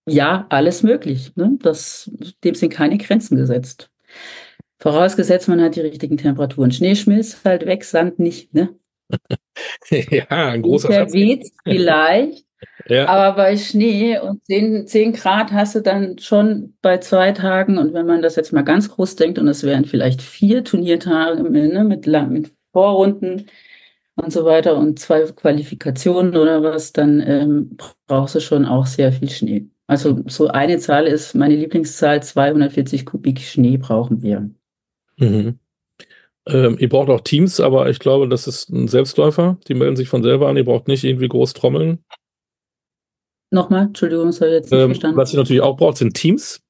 ja, 0.07 0.45
alles 0.49 0.83
möglich. 0.83 1.31
Ne? 1.35 1.57
Das, 1.61 2.11
dem 2.43 2.55
sind 2.55 2.71
keine 2.73 2.97
Grenzen 2.97 3.37
gesetzt. 3.37 3.89
Vorausgesetzt, 4.79 5.47
man 5.47 5.61
hat 5.61 5.75
die 5.75 5.81
richtigen 5.81 6.17
Temperaturen. 6.17 6.71
Schnee 6.71 6.95
schmilzt 6.95 7.45
halt 7.45 7.65
weg, 7.65 7.85
Sand 7.85 8.19
nicht. 8.19 8.53
Ne? 8.53 8.75
ja, 9.89 10.25
ein 10.29 10.61
großer 10.61 10.89
Der 10.89 10.95
Schatz. 11.01 11.13
weht 11.13 11.45
vielleicht, 11.63 12.45
Ja. 12.89 13.07
aber 13.07 13.37
bei 13.37 13.55
Schnee 13.55 14.19
und 14.19 14.45
10, 14.45 14.87
10 14.87 15.13
Grad 15.13 15.53
hast 15.53 15.75
du 15.75 15.81
dann 15.81 16.17
schon 16.19 16.75
bei 16.81 16.97
zwei 16.97 17.31
Tagen. 17.31 17.77
Und 17.77 17.93
wenn 17.93 18.05
man 18.05 18.21
das 18.21 18.35
jetzt 18.35 18.51
mal 18.51 18.63
ganz 18.63 18.89
groß 18.89 19.15
denkt, 19.15 19.39
und 19.39 19.47
es 19.47 19.63
wären 19.63 19.85
vielleicht 19.85 20.21
vier 20.21 20.65
Turniertage 20.65 21.43
ne, 21.43 21.83
mit, 21.85 22.05
mit 22.07 22.51
Vorrunden 22.73 23.45
und 24.15 24.31
so 24.31 24.45
weiter 24.45 24.75
und 24.77 24.99
zwei 24.99 25.23
Qualifikationen 25.23 26.35
oder 26.37 26.61
was, 26.63 26.93
dann 26.93 27.19
ähm, 27.21 27.77
brauchst 28.07 28.35
du 28.35 28.39
schon 28.39 28.65
auch 28.65 28.85
sehr 28.85 29.11
viel 29.11 29.29
Schnee. 29.29 29.67
Also 29.87 30.21
so 30.27 30.47
eine 30.47 30.79
Zahl 30.79 31.07
ist 31.07 31.35
meine 31.35 31.55
Lieblingszahl, 31.55 32.23
240 32.23 33.05
Kubik 33.05 33.41
Schnee 33.41 33.77
brauchen 33.77 34.21
wir. 34.21 34.49
Mhm. 35.17 35.59
Ähm, 36.45 36.77
ihr 36.79 36.89
braucht 36.89 37.09
auch 37.09 37.21
Teams, 37.21 37.59
aber 37.59 37.89
ich 37.89 37.99
glaube, 37.99 38.27
das 38.27 38.47
ist 38.47 38.69
ein 38.69 38.87
Selbstläufer. 38.87 39.57
Die 39.67 39.73
melden 39.73 39.95
sich 39.95 40.09
von 40.09 40.23
selber 40.23 40.47
an. 40.49 40.57
Ihr 40.57 40.65
braucht 40.65 40.87
nicht 40.87 41.03
irgendwie 41.03 41.27
groß 41.29 41.53
trommeln. 41.53 42.03
Nochmal, 43.51 43.83
Entschuldigung, 43.85 44.27
das 44.27 44.41
habe 44.41 44.49
ich 44.51 44.55
jetzt 44.55 44.71
nicht 44.71 44.79
Ähm, 44.79 44.87
verstanden. 44.87 45.17
was 45.17 45.33
ihr 45.33 45.37
natürlich 45.39 45.61
auch 45.61 45.77
braucht, 45.77 45.97
sind 45.97 46.15
Teams. 46.15 46.61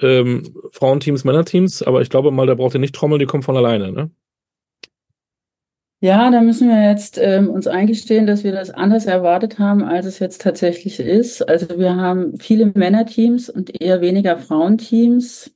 Ähm, 0.00 0.54
Frauenteams, 0.72 1.24
Männerteams. 1.24 1.82
Aber 1.82 2.00
ich 2.02 2.08
glaube 2.08 2.30
mal, 2.30 2.46
da 2.46 2.54
braucht 2.54 2.74
ihr 2.74 2.80
nicht 2.80 2.94
trommeln, 2.94 3.18
die 3.18 3.26
kommen 3.26 3.42
von 3.42 3.56
alleine. 3.56 3.92
Ne? 3.92 4.10
Ja, 6.02 6.30
da 6.30 6.40
müssen 6.40 6.68
wir 6.68 6.88
jetzt 6.88 7.18
ähm, 7.18 7.50
uns 7.50 7.66
eingestehen, 7.66 8.26
dass 8.26 8.42
wir 8.42 8.52
das 8.52 8.70
anders 8.70 9.04
erwartet 9.04 9.58
haben, 9.58 9.82
als 9.84 10.06
es 10.06 10.18
jetzt 10.18 10.40
tatsächlich 10.40 10.98
ist. 10.98 11.46
Also 11.46 11.78
wir 11.78 11.94
haben 11.94 12.38
viele 12.38 12.66
Männerteams 12.74 13.50
und 13.50 13.82
eher 13.82 14.00
weniger 14.00 14.38
Frauenteams. 14.38 15.54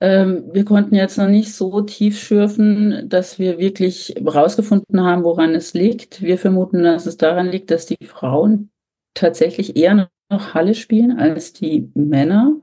Ähm, 0.00 0.44
wir 0.54 0.64
konnten 0.64 0.94
jetzt 0.94 1.18
noch 1.18 1.28
nicht 1.28 1.52
so 1.52 1.82
tief 1.82 2.18
schürfen, 2.18 3.10
dass 3.10 3.38
wir 3.38 3.58
wirklich 3.58 4.14
rausgefunden 4.24 5.02
haben, 5.02 5.22
woran 5.22 5.54
es 5.54 5.74
liegt. 5.74 6.22
Wir 6.22 6.38
vermuten, 6.38 6.82
dass 6.82 7.04
es 7.04 7.18
daran 7.18 7.48
liegt, 7.48 7.70
dass 7.70 7.84
die 7.84 8.06
Frauen 8.06 8.70
tatsächlich 9.12 9.76
eher 9.76 10.08
noch 10.30 10.54
Halle 10.54 10.74
spielen 10.74 11.18
als 11.18 11.52
die 11.52 11.90
Männer. 11.94 12.56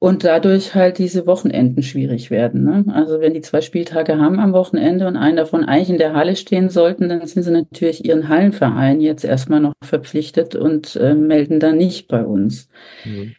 Und 0.00 0.22
dadurch 0.22 0.76
halt 0.76 0.98
diese 0.98 1.26
Wochenenden 1.26 1.82
schwierig 1.82 2.30
werden. 2.30 2.62
Ne? 2.62 2.84
Also 2.94 3.20
wenn 3.20 3.34
die 3.34 3.40
zwei 3.40 3.60
Spieltage 3.60 4.18
haben 4.18 4.38
am 4.38 4.52
Wochenende 4.52 5.08
und 5.08 5.16
einen 5.16 5.36
davon 5.36 5.64
eigentlich 5.64 5.90
in 5.90 5.98
der 5.98 6.14
Halle 6.14 6.36
stehen 6.36 6.70
sollten, 6.70 7.08
dann 7.08 7.26
sind 7.26 7.42
sie 7.42 7.50
natürlich 7.50 8.04
ihren 8.04 8.28
Hallenverein 8.28 9.00
jetzt 9.00 9.24
erstmal 9.24 9.58
noch 9.58 9.72
verpflichtet 9.82 10.54
und 10.54 10.94
äh, 10.94 11.14
melden 11.14 11.58
dann 11.58 11.78
nicht 11.78 12.06
bei 12.06 12.24
uns. 12.24 12.68
Mhm. 13.04 13.34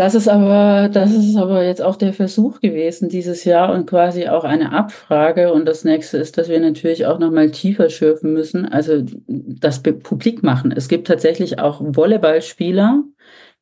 Das 0.00 0.14
ist 0.14 0.28
aber, 0.28 0.88
das 0.88 1.12
ist 1.12 1.36
aber 1.36 1.62
jetzt 1.62 1.82
auch 1.82 1.96
der 1.96 2.14
Versuch 2.14 2.60
gewesen 2.60 3.10
dieses 3.10 3.44
Jahr 3.44 3.74
und 3.74 3.86
quasi 3.86 4.28
auch 4.28 4.44
eine 4.44 4.72
Abfrage. 4.72 5.52
Und 5.52 5.66
das 5.66 5.84
nächste 5.84 6.16
ist, 6.16 6.38
dass 6.38 6.48
wir 6.48 6.58
natürlich 6.58 7.04
auch 7.04 7.18
nochmal 7.18 7.50
tiefer 7.50 7.90
schürfen 7.90 8.32
müssen, 8.32 8.64
also 8.64 9.02
das 9.26 9.82
publik 9.82 10.42
machen. 10.42 10.72
Es 10.72 10.88
gibt 10.88 11.06
tatsächlich 11.06 11.58
auch 11.58 11.82
Volleyballspieler, 11.84 13.04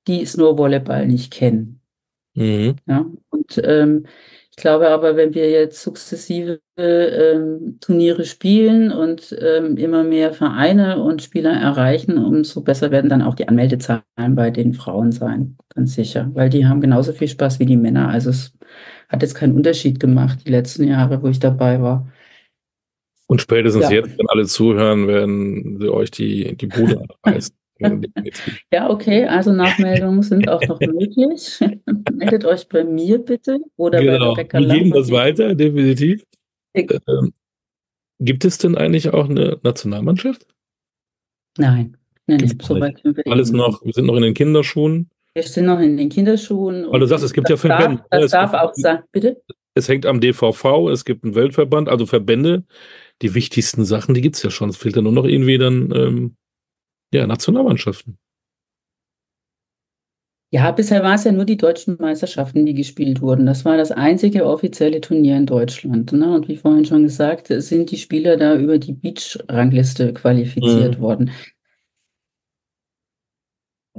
die 0.09 0.25
Snowvolleyball 0.25 1.07
nicht 1.07 1.33
kennen. 1.33 1.81
Mhm. 2.35 2.77
Ja, 2.87 3.07
und 3.31 3.61
ähm, 3.65 4.07
ich 4.51 4.63
glaube 4.63 4.89
aber, 4.89 5.17
wenn 5.17 5.35
wir 5.35 5.51
jetzt 5.51 5.83
sukzessive 5.83 6.61
ähm, 6.77 7.79
Turniere 7.81 8.25
spielen 8.25 8.91
und 8.91 9.37
ähm, 9.41 9.77
immer 9.77 10.03
mehr 10.03 10.33
Vereine 10.33 11.01
und 11.01 11.23
Spieler 11.23 11.53
erreichen, 11.53 12.19
umso 12.19 12.63
besser 12.63 12.91
werden 12.91 13.09
dann 13.09 13.23
auch 13.23 13.37
die 13.37 13.47
Anmeldezahlen 13.47 14.03
bei 14.35 14.51
den 14.51 14.75
Frauen 14.75 15.13
sein, 15.13 15.57
ganz 15.75 15.95
sicher, 15.95 16.31
weil 16.35 16.51
die 16.51 16.67
haben 16.67 16.81
genauso 16.81 17.13
viel 17.13 17.29
Spaß 17.29 17.61
wie 17.61 17.67
die 17.67 17.77
Männer. 17.77 18.09
Also 18.09 18.31
es 18.31 18.53
hat 19.09 19.23
jetzt 19.23 19.35
keinen 19.35 19.55
Unterschied 19.55 20.01
gemacht 20.01 20.41
die 20.45 20.51
letzten 20.51 20.85
Jahre, 20.85 21.23
wo 21.23 21.29
ich 21.29 21.39
dabei 21.39 21.81
war. 21.81 22.09
Und 23.29 23.43
spätestens 23.43 23.85
ja. 23.85 23.91
jetzt, 23.91 24.19
wenn 24.19 24.29
alle 24.29 24.47
zuhören, 24.47 25.07
werden 25.07 25.79
sie 25.81 25.89
euch 25.89 26.11
die, 26.11 26.57
die 26.57 26.67
Bude 26.67 27.05
reißen. 27.27 27.55
Ja, 28.73 28.91
okay, 28.91 29.25
also 29.27 29.53
Nachmeldungen 29.53 30.23
sind 30.23 30.49
auch 30.49 30.63
noch 30.67 30.81
möglich. 30.81 31.61
Meldet 32.13 32.45
euch 32.45 32.69
bei 32.69 32.85
mir 32.85 33.19
bitte 33.19 33.61
oder 33.77 34.01
genau. 34.01 34.35
bei 34.35 34.43
Rebecca 34.43 34.61
Wir 34.61 34.69
geben 34.69 34.91
das 34.93 35.11
weiter, 35.11 35.55
definitiv. 35.55 36.25
Ähm, 36.75 37.33
gibt 38.19 38.45
es 38.45 38.59
denn 38.59 38.77
eigentlich 38.77 39.13
auch 39.13 39.29
eine 39.29 39.59
Nationalmannschaft? 39.63 40.47
Nein, 41.59 41.97
nein, 42.27 42.39
nein 42.41 42.59
so 42.61 42.81
weit 42.81 43.01
sind 43.03 43.17
wir 43.17 43.27
Alles 43.27 43.53
noch, 43.53 43.85
wir 43.85 43.93
sind 43.93 44.07
noch 44.07 44.17
in 44.17 44.23
den 44.23 44.35
Kinderschuhen. 44.35 45.11
Wir 45.35 45.43
sind 45.45 45.67
noch 45.67 45.79
in 45.79 45.97
den 45.97 46.09
Kinderschuhen. 46.09 46.87
Weil 46.91 47.01
du 47.01 47.07
sagst, 47.07 47.25
es 47.25 47.33
gibt 47.33 47.49
ja 47.49 47.57
Verbände. 47.57 48.05
Das 48.11 48.25
es 48.25 48.31
darf 48.33 48.55
auch 48.55 48.75
sein, 48.75 49.03
bitte? 49.13 49.41
Es 49.75 49.89
hängt 49.89 50.07
am 50.07 50.21
DVV, 50.21 50.89
es 50.91 51.05
gibt 51.05 51.23
einen 51.23 51.37
Weltverband, 51.37 51.89
also 51.89 52.07
Verbände. 52.07 52.65
Die 53.23 53.35
wichtigsten 53.35 53.85
Sachen, 53.85 54.15
die 54.15 54.21
gibt 54.21 54.37
es 54.37 54.43
ja 54.43 54.51
schon. 54.51 54.69
Es 54.69 54.77
fehlt 54.77 54.97
ja 54.97 55.03
nur 55.03 55.13
noch 55.13 55.25
irgendwie 55.25 55.59
dann 55.59 55.93
ähm, 55.95 56.37
ja, 57.13 57.27
Nationalmannschaften. 57.27 58.19
Ja, 60.51 60.71
bisher 60.71 61.03
war 61.03 61.15
es 61.15 61.25
ja 61.25 61.33
nur 61.33 61.45
die 61.45 61.59
deutschen 61.59 61.99
Meisterschaften, 61.99 62.65
die 62.65 62.73
gespielt 62.73 63.21
wurden. 63.21 63.45
Das 63.45 63.67
war 63.67 63.77
das 63.77 63.93
einzige 63.93 64.47
offizielle 64.47 65.03
Turnier 65.03 65.37
in 65.37 65.45
Deutschland. 65.45 66.11
Ne? 66.13 66.35
Und 66.35 66.49
wie 66.49 66.57
vorhin 66.57 66.87
schon 66.87 67.03
gesagt, 67.03 67.49
sind 67.49 67.91
die 67.91 67.99
Spieler 67.99 68.39
da 68.39 68.57
über 68.57 68.79
die 68.79 68.95
Beach-Rangliste 68.95 70.15
qualifiziert 70.15 70.97
mhm. 70.97 71.03
worden. 71.03 71.31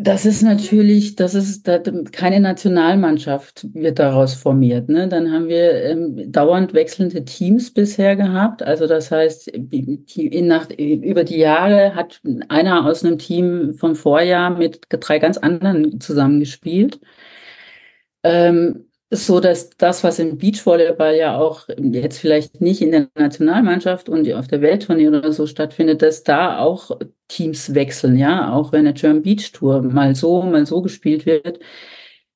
Das 0.02 0.26
ist 0.26 0.44
natürlich, 0.44 1.18
das 1.18 1.34
ist 1.34 1.68
da, 1.68 1.78
keine 2.14 2.40
Nationalmannschaft 2.40 3.68
wird 3.74 4.00
daraus 4.00 4.34
formiert. 4.34 4.88
Ne? 4.88 5.10
Dann 5.10 5.30
haben 5.30 5.50
wir 5.50 5.74
ähm, 5.84 6.32
dauernd 6.32 6.74
wechselnde 6.74 7.26
Teams 7.26 7.74
bisher 7.74 8.16
gehabt. 8.16 8.64
Also 8.64 8.88
das 8.88 9.12
heißt, 9.12 9.50
in, 9.50 10.48
nach, 10.48 10.70
über 10.70 11.26
die 11.26 11.38
Jahre 11.40 11.96
hat 11.96 12.22
einer 12.48 12.86
aus 12.86 13.04
einem 13.04 13.18
Team 13.18 13.74
vom 13.74 13.94
Vorjahr 13.94 14.52
mit 14.52 14.84
drei 14.90 15.20
ganz 15.20 15.38
anderen 15.38 16.00
zusammengespielt. 16.00 17.02
Ähm, 18.24 18.89
so 19.12 19.40
dass 19.40 19.72
das, 19.72 20.04
was 20.04 20.20
im 20.20 20.38
Beachvolleyball 20.38 21.16
ja 21.16 21.38
auch 21.38 21.68
jetzt 21.80 22.20
vielleicht 22.20 22.62
nicht 22.62 22.82
in 22.82 22.92
der 22.92 23.08
Nationalmannschaft 23.16 24.08
und 24.08 24.32
auf 24.34 24.48
der 24.48 24.62
Welttournee 24.62 25.08
oder 25.08 25.34
so 25.34 25.48
stattfindet, 25.48 26.02
dass 26.02 26.24
da 26.24 26.60
auch 26.60 26.92
Teams 27.28 27.74
wechseln, 27.74 28.18
ja, 28.18 28.54
auch 28.54 28.72
wenn 28.72 28.82
eine 28.82 28.94
German 28.94 29.24
Beach 29.24 29.52
Tour 29.52 29.82
mal 29.82 30.16
so, 30.16 30.44
mal 30.44 30.66
so 30.66 30.82
gespielt 30.82 31.26
wird. 31.26 31.60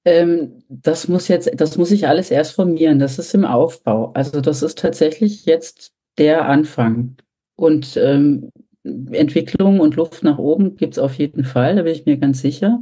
Ähm, 0.06 0.64
das 0.68 1.08
muss 1.08 1.28
jetzt, 1.28 1.50
das 1.56 1.78
muss 1.78 1.90
sich 1.90 2.08
alles 2.08 2.32
erst 2.32 2.54
formieren. 2.56 3.00
Das 3.00 3.20
ist 3.20 3.34
im 3.34 3.46
Aufbau. 3.46 4.12
Also 4.14 4.42
das 4.42 4.64
ist 4.64 4.80
tatsächlich 4.80 5.46
jetzt 5.46 5.94
der 6.18 6.46
Anfang. 6.50 7.18
Und 7.56 7.98
ähm, 7.98 8.50
Entwicklung 8.84 9.80
und 9.80 9.96
Luft 9.96 10.24
nach 10.24 10.38
oben 10.40 10.76
gibt's 10.76 11.00
auf 11.00 11.14
jeden 11.16 11.46
Fall, 11.46 11.76
da 11.76 11.84
bin 11.84 11.94
ich 11.94 12.06
mir 12.06 12.18
ganz 12.18 12.42
sicher. 12.42 12.82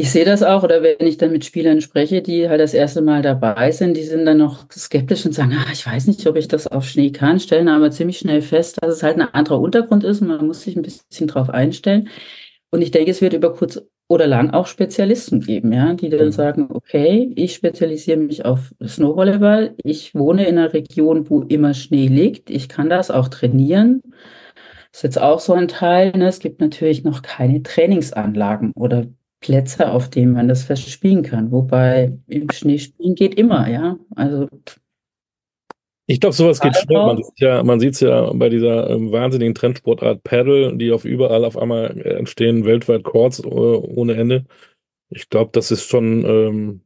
Ich 0.00 0.12
sehe 0.12 0.24
das 0.24 0.44
auch, 0.44 0.62
oder 0.62 0.80
wenn 0.80 1.08
ich 1.08 1.16
dann 1.16 1.32
mit 1.32 1.44
Spielern 1.44 1.80
spreche, 1.80 2.22
die 2.22 2.48
halt 2.48 2.60
das 2.60 2.72
erste 2.72 3.02
Mal 3.02 3.20
dabei 3.20 3.72
sind, 3.72 3.96
die 3.96 4.04
sind 4.04 4.26
dann 4.26 4.38
noch 4.38 4.70
skeptisch 4.70 5.26
und 5.26 5.32
sagen, 5.32 5.56
ah, 5.58 5.66
ich 5.72 5.84
weiß 5.84 6.06
nicht, 6.06 6.24
ob 6.28 6.36
ich 6.36 6.46
das 6.46 6.68
auf 6.68 6.84
Schnee 6.84 7.10
kann, 7.10 7.40
stellen 7.40 7.66
aber 7.66 7.90
ziemlich 7.90 8.18
schnell 8.18 8.40
fest, 8.40 8.78
dass 8.80 8.94
es 8.94 9.02
halt 9.02 9.16
ein 9.16 9.34
anderer 9.34 9.58
Untergrund 9.58 10.04
ist 10.04 10.22
und 10.22 10.28
man 10.28 10.46
muss 10.46 10.62
sich 10.62 10.76
ein 10.76 10.82
bisschen 10.82 11.26
drauf 11.26 11.50
einstellen. 11.50 12.08
Und 12.70 12.82
ich 12.82 12.92
denke, 12.92 13.10
es 13.10 13.20
wird 13.20 13.32
über 13.32 13.52
kurz 13.52 13.82
oder 14.06 14.28
lang 14.28 14.50
auch 14.50 14.68
Spezialisten 14.68 15.40
geben, 15.40 15.72
ja, 15.72 15.92
die 15.94 16.10
dann 16.10 16.26
mhm. 16.26 16.32
sagen, 16.32 16.68
okay, 16.70 17.32
ich 17.34 17.54
spezialisiere 17.54 18.18
mich 18.18 18.44
auf 18.44 18.72
Snowvolleyball, 18.86 19.74
ich 19.82 20.14
wohne 20.14 20.46
in 20.46 20.58
einer 20.58 20.72
Region, 20.74 21.28
wo 21.28 21.42
immer 21.42 21.74
Schnee 21.74 22.06
liegt, 22.06 22.50
ich 22.50 22.68
kann 22.68 22.88
das 22.88 23.10
auch 23.10 23.26
trainieren. 23.26 24.02
Das 24.92 25.00
ist 25.00 25.02
jetzt 25.02 25.20
auch 25.20 25.40
so 25.40 25.54
ein 25.54 25.66
Teil. 25.66 26.12
Ne? 26.12 26.28
Es 26.28 26.38
gibt 26.38 26.60
natürlich 26.60 27.02
noch 27.02 27.22
keine 27.22 27.64
Trainingsanlagen 27.64 28.72
oder 28.74 29.06
Plätze, 29.40 29.90
auf 29.90 30.10
denen 30.10 30.32
man 30.32 30.48
das 30.48 30.64
fest 30.64 30.88
spielen 30.90 31.22
kann. 31.22 31.52
Wobei 31.52 32.12
im 32.26 32.50
Schnee 32.50 32.78
spielen 32.78 33.14
geht 33.14 33.34
immer, 33.34 33.68
ja. 33.68 33.98
Also 34.16 34.48
ich 36.10 36.20
glaube, 36.20 36.34
sowas 36.34 36.60
geht 36.60 36.74
schnell. 36.74 36.96
Man 37.04 37.18
sieht 37.18 37.40
ja, 37.40 37.62
man 37.62 37.80
sieht 37.80 37.94
es 37.94 38.00
ja 38.00 38.32
bei 38.32 38.48
dieser 38.48 38.88
ähm, 38.88 39.12
wahnsinnigen 39.12 39.54
Trendsportart 39.54 40.22
Paddle, 40.24 40.74
die 40.78 40.90
auf 40.90 41.04
überall 41.04 41.44
auf 41.44 41.58
einmal 41.58 41.98
äh, 41.98 42.14
entstehen, 42.14 42.64
weltweit 42.64 43.04
Courts 43.04 43.40
äh, 43.40 43.46
ohne 43.46 44.14
Ende. 44.14 44.46
Ich 45.10 45.28
glaube, 45.28 45.50
das 45.52 45.70
ist 45.70 45.84
schon, 45.86 46.24
ähm, 46.24 46.80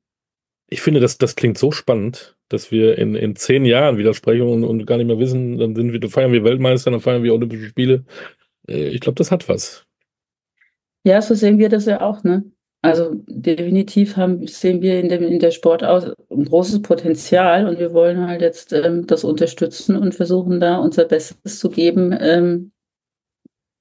ich 0.69 0.81
finde, 0.83 0.99
das, 0.99 1.19
das 1.19 1.37
klingt 1.37 1.57
so 1.57 1.71
spannend, 1.71 2.37
dass 2.49 2.73
wir 2.73 2.99
in, 2.99 3.15
in 3.15 3.37
zehn 3.37 3.65
Jahren 3.65 3.97
wieder 3.97 4.13
sprechen 4.13 4.49
und, 4.49 4.65
und 4.65 4.87
gar 4.87 4.97
nicht 4.97 5.07
mehr 5.07 5.21
wissen, 5.21 5.57
dann 5.57 5.77
sind 5.77 5.93
wir, 5.93 6.01
dann 6.01 6.11
feiern 6.11 6.33
wir 6.33 6.43
Weltmeister, 6.43 6.91
dann 6.91 7.01
feiern 7.01 7.23
wir 7.23 7.33
Olympische 7.33 7.69
Spiele. 7.69 8.05
Äh, 8.69 8.89
ich 8.89 9.01
glaube, 9.01 9.17
das 9.17 9.31
hat 9.31 9.49
was. 9.49 9.87
Ja, 11.05 11.21
so 11.21 11.35
sehen 11.35 11.59
wir 11.59 11.69
das 11.69 11.87
ja 11.87 12.01
auch, 12.01 12.23
ne? 12.23 12.45
Also 12.85 13.15
definitiv 13.27 14.17
haben, 14.17 14.45
sehen 14.47 14.83
wir 14.83 14.99
in, 14.99 15.09
dem, 15.09 15.23
in 15.23 15.39
der 15.39 15.53
Sportaus 15.53 16.05
ein 16.31 16.45
großes 16.45 16.83
Potenzial 16.83 17.69
und 17.69 17.79
wir 17.79 17.93
wollen 17.93 18.27
halt 18.27 18.41
jetzt 18.41 18.73
ähm, 18.73 19.07
das 19.07 19.23
unterstützen 19.23 19.97
und 19.97 20.15
versuchen 20.17 20.59
da 20.59 20.79
unser 20.79 21.05
Bestes 21.05 21.61
zu 21.61 21.71
geben, 21.71 22.17
ähm, 22.19 22.73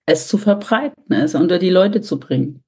es 0.06 0.28
zu 0.28 0.38
verbreiten, 0.38 1.14
es 1.14 1.34
unter 1.34 1.58
die 1.58 1.72
Leute 1.72 2.02
zu 2.02 2.20
bringen. 2.20 2.64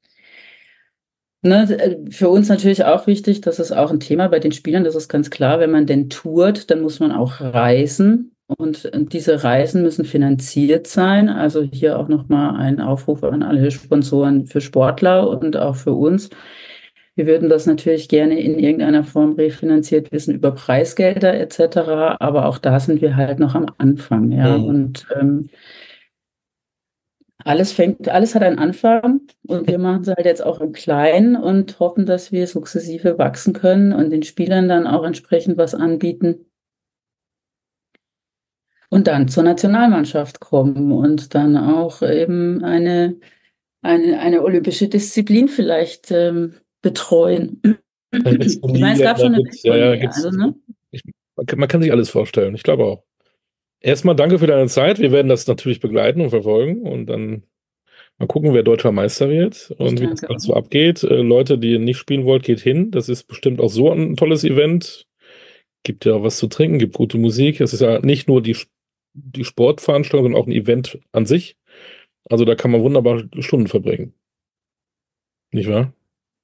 Ne, 1.44 1.64
äh, 1.78 2.10
für 2.10 2.30
uns 2.30 2.48
natürlich 2.50 2.86
auch 2.86 3.06
wichtig, 3.06 3.42
das 3.42 3.60
ist 3.60 3.72
auch 3.72 3.92
ein 3.92 4.00
Thema 4.00 4.28
bei 4.30 4.40
den 4.40 4.54
Spielern, 4.54 4.86
das 4.86 4.96
ist 4.96 5.10
ganz 5.10 5.30
klar, 5.30 5.60
wenn 5.60 5.72
man 5.72 5.86
denn 5.86 6.10
tourt, 6.10 6.72
dann 6.72 6.82
muss 6.82 7.00
man 7.00 7.12
auch 7.12 7.42
reisen. 7.42 8.33
Und 8.58 8.92
diese 9.14 9.44
Reisen 9.44 9.82
müssen 9.84 10.06
finanziert 10.06 10.88
sein. 10.88 11.30
Also 11.30 11.62
hier 11.62 12.00
auch 12.00 12.08
nochmal 12.08 12.56
ein 12.56 12.80
Aufruf 12.80 13.24
an 13.24 13.44
alle 13.44 13.72
Sponsoren 13.72 14.46
für 14.46 14.62
Sportler 14.62 15.30
und 15.30 15.58
auch 15.58 15.76
für 15.76 15.94
uns. 15.94 16.30
Wir 17.16 17.28
würden 17.28 17.48
das 17.50 17.68
natürlich 17.68 18.10
gerne 18.10 18.40
in 18.40 18.58
irgendeiner 18.58 19.04
Form 19.04 19.34
refinanziert 19.34 20.12
wissen 20.12 20.34
über 20.34 20.52
Preisgelder 20.52 21.40
etc. 21.40 22.18
Aber 22.20 22.48
auch 22.48 22.58
da 22.58 22.80
sind 22.80 23.02
wir 23.02 23.16
halt 23.16 23.40
noch 23.40 23.54
am 23.54 23.68
Anfang. 23.78 24.32
Ja, 24.32 24.58
mhm. 24.58 24.64
und 24.64 25.08
ähm, 25.20 25.50
alles 27.46 27.72
fängt, 27.72 28.10
alles 28.10 28.36
hat 28.36 28.44
einen 28.44 28.58
Anfang 28.58 29.22
und 29.48 29.68
wir 29.68 29.78
machen 29.78 30.04
es 30.04 30.08
halt 30.08 30.26
jetzt 30.26 30.44
auch 30.44 30.62
im 30.62 30.72
Kleinen 30.72 31.36
und 31.36 31.80
hoffen, 31.80 32.06
dass 32.06 32.32
wir 32.32 32.48
sukzessive 32.48 33.18
wachsen 33.18 33.54
können 33.54 33.92
und 33.92 34.12
den 34.12 34.24
Spielern 34.24 34.70
dann 34.70 34.88
auch 34.88 35.04
entsprechend 35.04 35.58
was 35.58 35.76
anbieten, 35.76 36.46
und 38.94 39.08
dann 39.08 39.28
zur 39.28 39.42
Nationalmannschaft 39.42 40.40
kommen 40.40 40.92
und 40.92 41.34
dann 41.34 41.58
auch 41.58 42.04
eben 42.04 42.64
eine, 42.64 43.16
eine, 43.82 44.20
eine 44.20 44.44
olympische 44.44 44.88
Disziplin 44.88 45.48
vielleicht 45.48 46.12
ähm, 46.12 46.54
betreuen. 46.84 47.60
ich 48.12 48.62
meine, 48.62 48.94
es 48.94 49.00
gab 49.00 49.20
schon 49.20 49.34
eine 49.34 49.44
ja, 49.64 49.96
ja, 49.96 50.08
also, 50.08 50.30
ne? 50.30 50.54
ich, 50.92 51.02
man 51.56 51.68
kann 51.68 51.82
sich 51.82 51.92
alles 51.92 52.12
vorstellen, 52.12 52.54
ich 52.54 52.62
glaube 52.62 52.86
auch. 52.86 53.04
Erstmal 53.80 54.16
danke 54.16 54.38
für 54.38 54.46
deine 54.46 54.68
Zeit. 54.68 55.00
Wir 55.00 55.12
werden 55.12 55.28
das 55.28 55.48
natürlich 55.48 55.80
begleiten 55.80 56.22
und 56.22 56.30
verfolgen 56.30 56.84
und 56.84 57.08
dann 57.08 57.42
mal 58.20 58.28
gucken, 58.28 58.54
wer 58.54 58.62
deutscher 58.62 58.92
Meister 58.92 59.28
wird 59.28 59.74
und 59.80 60.02
wie 60.02 60.08
das 60.08 60.22
Ganze 60.22 60.48
so 60.50 60.54
abgeht. 60.54 61.02
Äh, 61.02 61.24
Leute, 61.24 61.58
die 61.58 61.80
nicht 61.80 61.98
spielen 61.98 62.26
wollt, 62.26 62.44
geht 62.44 62.60
hin. 62.60 62.92
Das 62.92 63.10
ist 63.10 63.24
bestimmt 63.24 63.60
auch 63.60 63.72
so 63.72 63.92
ein 63.92 64.16
tolles 64.18 64.44
Event. 64.44 65.08
Gibt 65.82 66.06
ja 66.06 66.14
auch 66.14 66.24
was 66.24 66.38
zu 66.38 66.46
trinken, 66.46 66.78
gibt 66.78 66.94
gute 66.94 67.18
Musik. 67.18 67.60
Es 67.60 67.74
ist 67.74 67.82
ja 67.82 68.00
nicht 68.00 68.28
nur 68.28 68.44
die 68.44 68.56
die 69.14 69.46
Sportveranstaltung, 69.46 70.26
sondern 70.26 70.42
auch 70.42 70.48
ein 70.48 70.52
Event 70.52 71.00
an 71.12 71.26
sich. 71.26 71.58
Also 72.30 72.46
da 72.46 72.56
kann 72.56 72.72
man 72.72 72.82
wunderbar 72.82 73.24
Stunden 73.40 73.68
verbringen. 73.68 74.14
Nicht 75.52 75.70
wahr? 75.70 75.94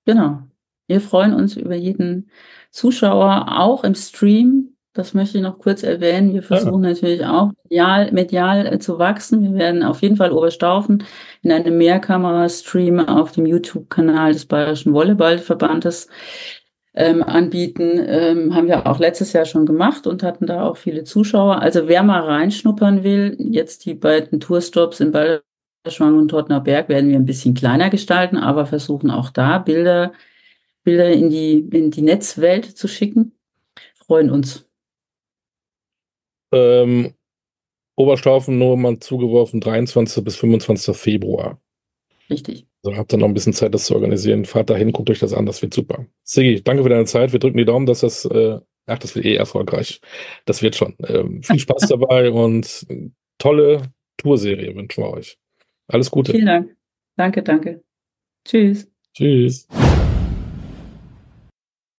Genau. 0.05 0.43
Wir 0.87 1.01
freuen 1.01 1.33
uns 1.33 1.55
über 1.55 1.75
jeden 1.75 2.29
Zuschauer, 2.71 3.45
auch 3.59 3.83
im 3.83 3.95
Stream. 3.95 4.75
Das 4.93 5.13
möchte 5.13 5.37
ich 5.37 5.43
noch 5.43 5.59
kurz 5.59 5.83
erwähnen. 5.83 6.33
Wir 6.33 6.41
versuchen 6.41 6.83
ja. 6.83 6.89
natürlich 6.89 7.25
auch 7.25 7.51
medial, 7.63 8.11
medial 8.11 8.65
äh, 8.65 8.79
zu 8.79 8.97
wachsen. 8.97 9.43
Wir 9.43 9.53
werden 9.53 9.83
auf 9.83 10.01
jeden 10.01 10.15
Fall 10.15 10.31
Oberstaufen 10.31 11.03
in 11.43 11.51
einem 11.51 11.77
Mehrkamera-Stream 11.77 12.99
auf 12.99 13.31
dem 13.31 13.45
YouTube-Kanal 13.45 14.33
des 14.33 14.45
Bayerischen 14.47 14.93
Volleyballverbandes 14.93 16.09
ähm, 16.93 17.23
anbieten, 17.23 17.99
ähm, 18.07 18.55
haben 18.55 18.67
wir 18.67 18.87
auch 18.87 18.99
letztes 18.99 19.33
Jahr 19.33 19.45
schon 19.45 19.65
gemacht 19.65 20.07
und 20.07 20.23
hatten 20.23 20.47
da 20.47 20.63
auch 20.63 20.77
viele 20.77 21.03
Zuschauer. 21.03 21.61
Also 21.61 21.87
wer 21.87 22.03
mal 22.03 22.21
reinschnuppern 22.21 23.03
will, 23.03 23.37
jetzt 23.39 23.85
die 23.85 23.93
beiden 23.93 24.39
Tourstops 24.39 24.99
in 24.99 25.11
Balderschwang 25.11 26.17
und 26.17 26.29
Tottner 26.29 26.61
Berg 26.61 26.89
werden 26.89 27.09
wir 27.09 27.17
ein 27.17 27.25
bisschen 27.25 27.53
kleiner 27.53 27.89
gestalten, 27.89 28.37
aber 28.37 28.65
versuchen 28.65 29.11
auch 29.11 29.29
da 29.29 29.59
Bilder, 29.59 30.13
Bilder 30.83 31.11
in 31.11 31.29
die, 31.29 31.59
in 31.59 31.91
die 31.91 32.01
Netzwelt 32.01 32.65
zu 32.65 32.87
schicken. 32.87 33.33
Freuen 33.95 34.31
uns. 34.31 34.67
Ähm, 36.51 37.13
Oberstaufen 37.95 38.57
nur 38.57 38.77
mal 38.77 38.97
zugeworfen, 38.99 39.59
23. 39.59 40.23
bis 40.23 40.37
25. 40.37 40.95
Februar. 40.95 41.61
Richtig. 42.29 42.68
Also 42.83 42.97
habt 42.97 43.11
dann 43.11 43.19
noch 43.19 43.27
ein 43.27 43.33
bisschen 43.33 43.53
Zeit, 43.53 43.73
das 43.73 43.85
zu 43.85 43.95
organisieren. 43.95 44.45
Fahrt 44.45 44.69
dahin, 44.69 44.91
guckt 44.91 45.09
euch 45.09 45.19
das 45.19 45.33
an, 45.33 45.45
das 45.45 45.61
wird 45.61 45.73
super. 45.73 46.05
Sigi, 46.23 46.61
danke 46.63 46.83
für 46.83 46.89
deine 46.89 47.05
Zeit. 47.05 47.33
Wir 47.33 47.39
drücken 47.39 47.57
die 47.57 47.65
Daumen, 47.65 47.85
dass 47.85 48.01
das, 48.01 48.25
äh, 48.25 48.59
ach, 48.85 48.99
das 48.99 49.15
wird 49.15 49.25
eh 49.25 49.35
erfolgreich. 49.35 49.99
Das 50.45 50.61
wird 50.61 50.75
schon. 50.75 50.95
Ähm, 51.05 51.43
viel 51.43 51.59
Spaß 51.59 51.87
dabei 51.89 52.31
und 52.31 52.87
tolle 53.37 53.81
Tourserie 54.17 54.75
wünschen 54.75 55.03
wir 55.03 55.11
euch. 55.11 55.37
Alles 55.87 56.09
Gute. 56.11 56.31
Vielen 56.31 56.45
Dank. 56.45 56.75
Danke, 57.17 57.43
danke. 57.43 57.83
Tschüss. 58.45 58.89
Tschüss. 59.13 59.67